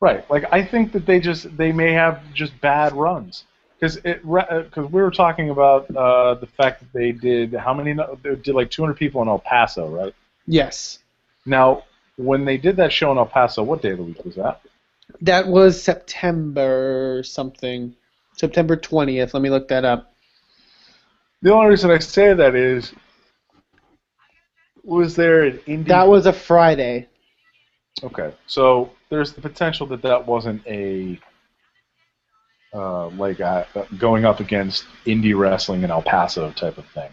Right. 0.00 0.28
Like 0.30 0.44
I 0.52 0.64
think 0.64 0.92
that 0.92 1.06
they 1.06 1.20
just 1.20 1.56
they 1.56 1.72
may 1.72 1.92
have 1.92 2.20
just 2.34 2.58
bad 2.60 2.92
runs 2.92 3.44
because 3.78 3.96
it 4.04 4.22
because 4.22 4.90
we 4.90 5.02
were 5.02 5.10
talking 5.10 5.50
about 5.50 5.94
uh, 5.94 6.34
the 6.34 6.46
fact 6.46 6.80
that 6.80 6.92
they 6.92 7.12
did 7.12 7.54
how 7.54 7.74
many 7.74 7.94
they 8.22 8.34
did 8.36 8.54
like 8.54 8.70
200 8.70 8.94
people 8.94 9.22
in 9.22 9.28
El 9.28 9.38
Paso, 9.38 9.88
right? 9.88 10.14
Yes, 10.46 10.98
Now 11.46 11.84
when 12.16 12.44
they 12.44 12.56
did 12.58 12.76
that 12.76 12.92
show 12.92 13.10
in 13.12 13.18
El 13.18 13.26
Paso, 13.26 13.62
what 13.62 13.82
day 13.82 13.90
of 13.90 13.98
the 13.98 14.04
week 14.04 14.24
was 14.24 14.34
that? 14.36 14.60
that 15.20 15.46
was 15.46 15.82
September 15.82 17.22
something. 17.24 17.94
September 18.36 18.76
20th. 18.76 19.32
Let 19.32 19.42
me 19.42 19.50
look 19.50 19.68
that 19.68 19.84
up. 19.84 20.12
The 21.42 21.52
only 21.52 21.68
reason 21.68 21.90
I 21.90 21.98
say 21.98 22.34
that 22.34 22.54
is 22.54 22.92
was 24.84 25.16
there 25.16 25.44
an 25.44 25.58
indie 25.66 25.88
That 25.88 26.08
was 26.08 26.26
a 26.26 26.32
Friday. 26.32 27.08
Okay, 28.02 28.34
so 28.46 28.90
there's 29.08 29.32
the 29.32 29.40
potential 29.40 29.86
that 29.86 30.02
that 30.02 30.26
wasn't 30.26 30.66
a 30.66 31.18
uh, 32.74 33.08
like 33.10 33.40
a, 33.40 33.66
going 33.98 34.24
up 34.24 34.40
against 34.40 34.84
indie 35.06 35.38
wrestling 35.38 35.82
in 35.84 35.90
El 35.90 36.02
Paso 36.02 36.50
type 36.52 36.76
of 36.76 36.86
thing. 36.86 37.10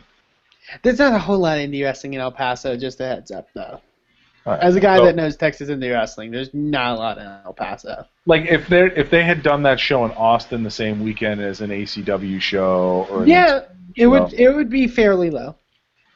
There's 0.81 0.99
not 0.99 1.13
a 1.13 1.19
whole 1.19 1.39
lot 1.39 1.59
of 1.59 1.69
indie 1.69 1.83
wrestling 1.83 2.13
in 2.13 2.21
El 2.21 2.31
Paso. 2.31 2.75
Just 2.77 2.99
a 2.99 3.05
heads 3.05 3.29
up, 3.29 3.47
though. 3.53 3.81
Right. 4.45 4.59
As 4.59 4.75
a 4.75 4.79
guy 4.79 4.97
So, 4.97 5.05
that 5.05 5.15
knows 5.15 5.37
Texas 5.37 5.69
indie 5.69 5.93
wrestling, 5.93 6.31
there's 6.31 6.51
not 6.53 6.95
a 6.95 6.99
lot 6.99 7.17
in 7.19 7.27
El 7.45 7.53
Paso. 7.53 8.05
like 8.25 8.45
if 8.47 8.67
they 8.67 8.85
if 8.95 9.11
they 9.11 9.23
had 9.23 9.43
done 9.43 9.61
that 9.63 9.79
show 9.79 10.03
in 10.03 10.11
Austin 10.11 10.63
the 10.63 10.71
same 10.71 11.03
weekend 11.03 11.41
as 11.41 11.61
an 11.61 11.69
ACW 11.69 12.41
show 12.41 13.05
or 13.11 13.27
Yeah, 13.27 13.65
it 13.95 14.07
would 14.07 14.33
it 14.33 14.49
would 14.49 14.69
be 14.69 14.87
fairly 14.87 15.29
low. 15.29 15.55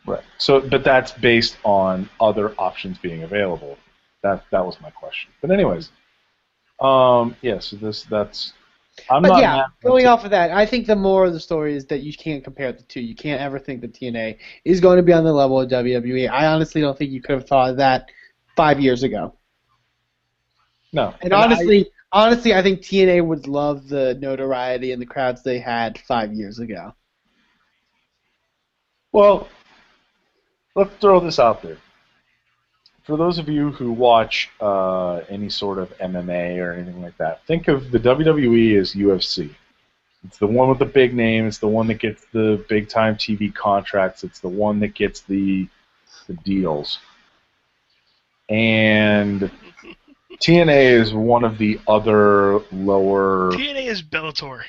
Right. 0.06 0.24
So, 0.38 0.62
but 0.62 0.84
that's 0.84 1.12
based 1.14 1.58
on 1.64 2.10
other 2.20 2.54
options 2.60 2.98
being 2.98 3.24
available. 3.24 3.78
That 4.24 4.44
that 4.52 4.66
was 4.66 4.80
my 4.82 4.90
question. 4.92 5.32
But 5.42 5.52
anyways, 5.52 5.92
um, 6.80 7.36
yeah. 7.42 7.60
So 7.60 7.78
this 7.78 8.04
that's 8.04 8.54
I'm 9.10 9.22
But 9.22 9.28
not 9.28 9.42
yeah, 9.42 9.66
going 9.84 10.08
off 10.08 10.24
of 10.26 10.32
that, 10.32 10.52
I 10.52 10.66
think 10.66 10.88
the 10.88 10.96
moral 10.96 11.28
of 11.28 11.34
the 11.34 11.40
story 11.40 11.76
is 11.76 11.86
that 11.88 12.02
you 12.02 12.14
can't 12.14 12.44
compare 12.44 12.72
the 12.72 12.84
two. 12.84 13.02
You 13.02 13.16
can't 13.16 13.42
ever 13.42 13.60
think 13.60 13.82
that 13.82 13.94
TNA 13.94 14.38
is 14.64 14.80
going 14.80 14.98
to 14.98 15.04
be 15.04 15.14
on 15.14 15.24
the 15.24 15.34
level 15.34 15.60
of 15.62 15.70
WWE. 15.70 16.30
I 16.30 16.48
honestly 16.48 16.82
don't 16.82 16.98
think 16.98 17.12
you 17.12 17.22
could 17.22 17.36
have 17.36 17.48
thought 17.48 17.72
of 17.72 17.78
that 17.78 18.10
five 18.56 18.80
years 18.80 19.04
ago. 19.04 19.36
no. 20.94 21.14
And 21.22 21.34
I- 21.34 21.44
honestly, 21.44 21.92
honestly, 22.12 22.54
I 22.54 22.62
think 22.64 22.82
TNA 22.82 23.26
would 23.26 23.48
love 23.48 23.88
the 23.90 24.16
notoriety 24.16 24.92
and 24.92 25.02
the 25.02 25.06
crowds 25.06 25.44
they 25.44 25.60
had 25.60 25.98
five 26.00 26.34
years 26.34 26.60
ago. 26.60 26.94
Well, 29.12 29.48
let's 30.76 30.96
throw 30.98 31.20
this 31.20 31.40
out 31.40 31.62
there. 31.62 31.78
For 33.04 33.18
those 33.18 33.38
of 33.38 33.48
you 33.48 33.72
who 33.72 33.92
watch 33.92 34.50
uh, 34.60 35.18
any 35.30 35.50
sort 35.50 35.78
of 35.78 35.96
MMA 36.00 36.58
or 36.58 36.74
anything 36.74 37.02
like 37.02 37.18
that, 37.18 37.46
think 37.46 37.68
of 37.68 37.92
the 37.92 38.00
WWE 38.00 38.80
as 38.80 38.94
UFC. 38.94 39.54
It's 40.24 40.40
the 40.40 40.48
one 40.48 40.70
with 40.70 40.80
the 40.80 40.86
big 40.86 41.14
name. 41.14 41.46
It's 41.46 41.60
the 41.60 41.68
one 41.68 41.86
that 41.88 42.00
gets 42.00 42.26
the 42.34 42.66
big 42.68 42.90
time 42.90 43.16
TV 43.16 43.54
contracts. 43.54 44.24
It's 44.24 44.40
the 44.40 44.50
one 44.50 44.80
that 44.80 44.96
gets 44.96 45.22
the 45.22 45.68
the 46.28 46.34
deals. 46.34 46.98
And 48.50 49.52
TNA 50.42 51.00
is 51.00 51.14
one 51.14 51.44
of 51.44 51.60
the 51.60 51.80
other 51.88 52.60
lower. 52.72 53.52
TNA 53.52 53.86
is 53.86 54.02
Bellator 54.02 54.64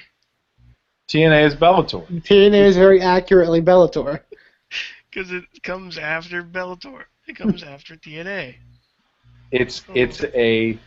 TNA 1.09 1.47
is 1.47 1.55
Bellator. 1.55 2.05
TNA 2.23 2.67
is 2.67 2.77
very 2.77 3.01
accurately 3.01 3.63
Bellator. 3.63 4.21
because 5.17 5.33
it 5.33 5.45
comes 5.63 5.97
after 5.97 6.43
Bellator. 6.43 7.05
It 7.27 7.37
comes 7.37 7.63
after 7.63 7.97
TNA. 7.97 8.55
It's 9.51 9.83
it's 9.95 10.23
a 10.35 10.79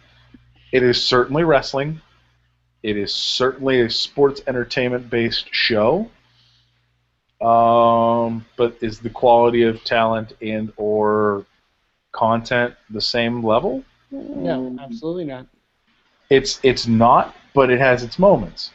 it 0.72 0.84
is 0.84 1.04
certainly 1.04 1.44
wrestling. 1.44 2.02
It 2.84 2.96
is 2.96 3.13
certainly 3.13 3.82
a 3.82 3.89
sports 3.89 4.42
entertainment 4.48 5.10
based 5.10 5.48
show. 5.52 6.10
Um, 7.42 8.46
but 8.58 8.78
is 8.82 9.00
the 9.00 9.10
quality 9.10 9.63
of 9.63 9.84
talent 9.84 10.34
and 10.42 10.72
or 10.78 11.46
content 12.12 12.76
the 12.89 13.02
same 13.02 13.44
level? 13.44 13.84
No, 14.12 14.78
absolutely 14.80 15.26
not. 15.26 15.48
It's 16.30 16.60
it's 16.62 16.86
not, 16.86 17.36
but 17.56 17.72
it 17.72 17.80
has 17.80 18.04
its 18.04 18.20
moments. 18.20 18.72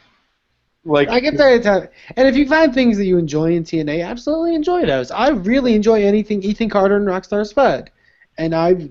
Like 0.85 1.09
I 1.09 1.19
can 1.19 1.35
tell 1.35 1.51
you, 1.51 1.59
that- 1.59 1.91
and 2.15 2.27
if 2.27 2.35
you 2.35 2.47
find 2.47 2.73
things 2.73 2.97
that 2.97 3.05
you 3.05 3.17
enjoy 3.17 3.53
in 3.55 3.63
TNA, 3.63 4.03
absolutely 4.05 4.53
enjoy 4.53 4.85
those. 4.85 5.09
I 5.11 5.29
really 5.29 5.73
enjoy 5.73 6.03
anything 6.05 6.43
Ethan 6.43 6.69
Carter 6.69 6.95
and 6.97 7.07
Rockstar 7.07 7.45
Spud, 7.45 7.89
and 8.37 8.53
I 8.53 8.89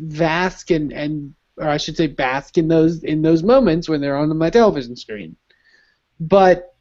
bask 0.00 0.70
and 0.72 0.92
and 0.92 1.34
or 1.56 1.68
I 1.68 1.76
should 1.76 1.96
say 1.96 2.08
bask 2.08 2.58
in 2.58 2.66
those 2.68 3.04
in 3.04 3.22
those 3.22 3.42
moments 3.44 3.88
when 3.88 4.00
they're 4.00 4.16
on 4.16 4.36
my 4.36 4.50
television 4.50 4.96
screen. 4.96 5.36
But 6.18 6.74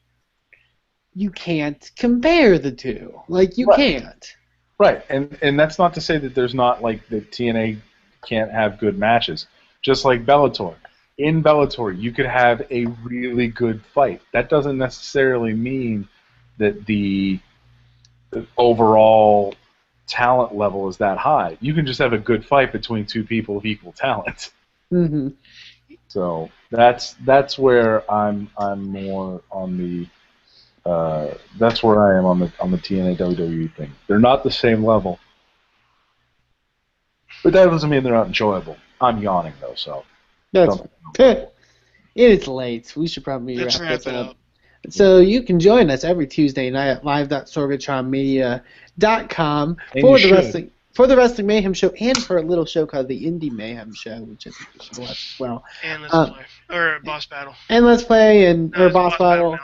you 1.13 1.29
can't 1.31 1.89
compare 1.95 2.57
the 2.59 2.71
two. 2.71 3.21
Like 3.27 3.57
you 3.57 3.67
Right. 3.67 4.01
can't. 4.01 4.35
Right, 4.79 5.03
and 5.09 5.37
and 5.41 5.59
that's 5.59 5.79
not 5.79 5.93
to 5.95 6.01
say 6.01 6.17
that 6.19 6.35
there's 6.35 6.53
not 6.55 6.81
like 6.81 7.07
that 7.09 7.31
TNA 7.31 7.77
can't 8.27 8.51
have 8.51 8.79
good 8.79 8.97
matches, 8.97 9.47
just 9.81 10.05
like 10.05 10.25
Bellator. 10.25 10.75
In 11.17 11.43
Bellator, 11.43 11.99
you 11.99 12.11
could 12.11 12.27
have 12.27 12.61
a 12.71 12.85
really 13.03 13.47
good 13.47 13.83
fight. 13.93 14.21
That 14.33 14.49
doesn't 14.49 14.77
necessarily 14.77 15.53
mean 15.53 16.07
that 16.59 16.85
the, 16.85 17.39
the 18.31 18.45
overall 18.57 19.55
talent 20.07 20.55
level 20.55 20.87
is 20.89 20.97
that 20.97 21.17
high. 21.17 21.57
You 21.59 21.73
can 21.73 21.85
just 21.85 21.99
have 21.99 22.13
a 22.13 22.17
good 22.17 22.45
fight 22.45 22.71
between 22.71 23.05
two 23.05 23.23
people 23.23 23.57
of 23.57 23.65
equal 23.65 23.93
talent. 23.93 24.51
hmm 24.89 25.29
So 26.07 26.49
that's 26.71 27.13
that's 27.25 27.57
where 27.59 28.09
I'm 28.11 28.49
I'm 28.57 28.83
more 28.89 29.41
on 29.51 29.77
the 29.77 30.07
uh, 30.89 31.33
that's 31.57 31.83
where 31.83 32.01
I 32.15 32.17
am 32.17 32.25
on 32.25 32.39
the 32.39 32.51
on 32.59 32.71
the 32.71 32.77
TNA 32.77 33.17
WWE 33.17 33.73
thing. 33.75 33.91
They're 34.07 34.19
not 34.19 34.43
the 34.43 34.51
same 34.51 34.85
level, 34.85 35.19
but 37.43 37.53
that 37.53 37.65
doesn't 37.65 37.89
mean 37.89 38.03
they're 38.03 38.13
not 38.13 38.27
enjoyable. 38.27 38.77
I'm 39.01 39.19
yawning 39.21 39.53
though, 39.61 39.75
so 39.75 40.05
That's 40.65 40.81
it 42.15 42.31
is 42.41 42.47
late. 42.47 42.93
We 42.95 43.07
should 43.07 43.23
probably 43.23 43.57
Let's 43.57 43.79
wrap 43.79 43.89
wrap 43.89 43.97
this 43.99 44.07
it 44.07 44.15
up. 44.15 44.29
up. 44.31 44.37
So 44.89 45.19
you 45.19 45.43
can 45.43 45.59
join 45.59 45.89
us 45.91 46.03
every 46.03 46.27
Tuesday 46.27 46.69
night 46.69 46.87
at 46.89 47.03
live.sorgatronmedia.com 47.05 49.77
And 49.93 50.01
for 50.01 50.13
the 50.17 50.19
should. 50.19 50.31
wrestling 50.31 50.71
for 50.93 51.05
the 51.05 51.15
Wrestling 51.15 51.45
Mayhem 51.45 51.73
show 51.75 51.89
and 51.99 52.17
for 52.17 52.37
a 52.37 52.41
little 52.41 52.65
show 52.65 52.87
called 52.87 53.07
the 53.07 53.23
Indie 53.25 53.51
Mayhem 53.51 53.93
show, 53.93 54.17
which 54.21 54.47
I 54.47 54.49
think 54.49 54.69
we 54.73 54.79
should 54.85 54.97
watch 54.97 55.33
as 55.35 55.39
well. 55.39 55.63
And 55.83 56.01
let's 56.01 56.13
Uh, 56.13 56.33
play 56.33 56.45
or 56.75 56.99
boss 57.03 57.25
battle. 57.27 57.53
And 57.69 57.85
Let's 57.85 58.03
Play 58.03 58.47
and 58.47 58.71
No, 58.71 58.83
or 58.83 58.87
it's 58.87 58.93
Boss 58.93 59.17
Battle 59.19 59.51
now. 59.51 59.59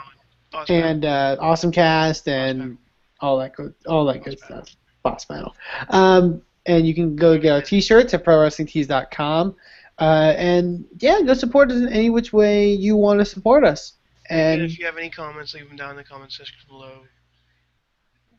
Boss 0.52 0.68
battle. 0.68 0.88
and 0.90 1.04
uh, 1.04 1.36
Awesome 1.40 1.72
Cast 1.72 2.28
and 2.28 2.78
all 3.20 3.38
that 3.38 3.56
good 3.56 3.74
all 3.86 4.04
that 4.06 4.22
good 4.22 4.38
stuff. 4.38 4.68
Boss 5.02 5.24
Battle. 5.24 5.56
Um, 5.90 6.42
and 6.66 6.86
you 6.86 6.94
can 6.94 7.16
go 7.16 7.36
get 7.36 7.50
our 7.52 7.62
t-shirts 7.62 8.14
at 8.14 8.24
prowrestlingtees.com. 8.24 9.56
Uh, 9.98 10.34
and 10.36 10.84
yeah, 10.98 11.20
go 11.22 11.34
support 11.34 11.70
us 11.70 11.76
in 11.78 11.88
any 11.88 12.10
which 12.10 12.32
way 12.32 12.72
you 12.72 12.96
want 12.96 13.20
to 13.20 13.24
support 13.24 13.64
us. 13.64 13.92
And 14.28 14.60
And 14.60 14.70
if 14.70 14.78
you 14.78 14.86
have 14.86 14.96
any 14.96 15.10
comments, 15.10 15.54
leave 15.54 15.68
them 15.68 15.76
down 15.76 15.90
in 15.90 15.96
the 15.96 16.04
comment 16.04 16.32
section 16.32 16.56
below. 16.68 17.02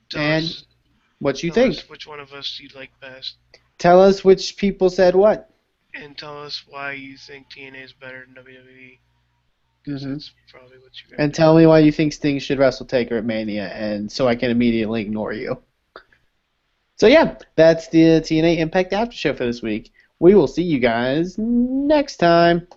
Tell 0.09 0.21
And 0.21 0.45
us, 0.45 0.65
what 1.19 1.43
you 1.43 1.51
think. 1.51 1.79
which 1.87 2.07
one 2.07 2.19
of 2.19 2.33
us 2.33 2.59
you'd 2.61 2.75
like 2.75 2.91
best, 2.99 3.35
Tell 3.77 4.01
us 4.01 4.23
which 4.23 4.57
people 4.57 4.89
said 4.89 5.15
what. 5.15 5.49
and 5.93 6.17
tell 6.17 6.41
us 6.41 6.63
why 6.67 6.91
you 6.93 7.17
think 7.17 7.47
TNA 7.49 7.83
is 7.83 7.93
better 7.93 8.25
than 8.25 8.35
WWE. 8.43 8.99
Mhm. 9.87 10.13
That's 10.13 10.31
probably 10.49 10.77
what 10.79 10.91
you. 11.01 11.15
And 11.17 11.33
tell 11.33 11.55
me 11.55 11.65
why 11.67 11.79
you 11.79 11.91
think 11.91 12.11
Sting 12.13 12.39
should 12.39 12.57
wrestle 12.59 12.85
Taker 12.85 13.17
at 13.17 13.23
Mania, 13.25 13.67
and 13.69 14.11
so 14.11 14.27
I 14.27 14.35
can 14.35 14.49
immediately 14.51 15.01
ignore 15.01 15.31
you. 15.33 15.61
So 16.97 17.07
yeah, 17.07 17.37
that's 17.55 17.87
the 17.89 18.21
TNA 18.21 18.57
Impact 18.59 18.93
After 18.93 19.15
Show 19.15 19.33
for 19.33 19.45
this 19.45 19.61
week. 19.61 19.91
We 20.25 20.33
will 20.33 20.47
see 20.47 20.63
you 20.63 20.79
guys 20.79 21.37
next 21.37 22.15
time. 22.17 22.67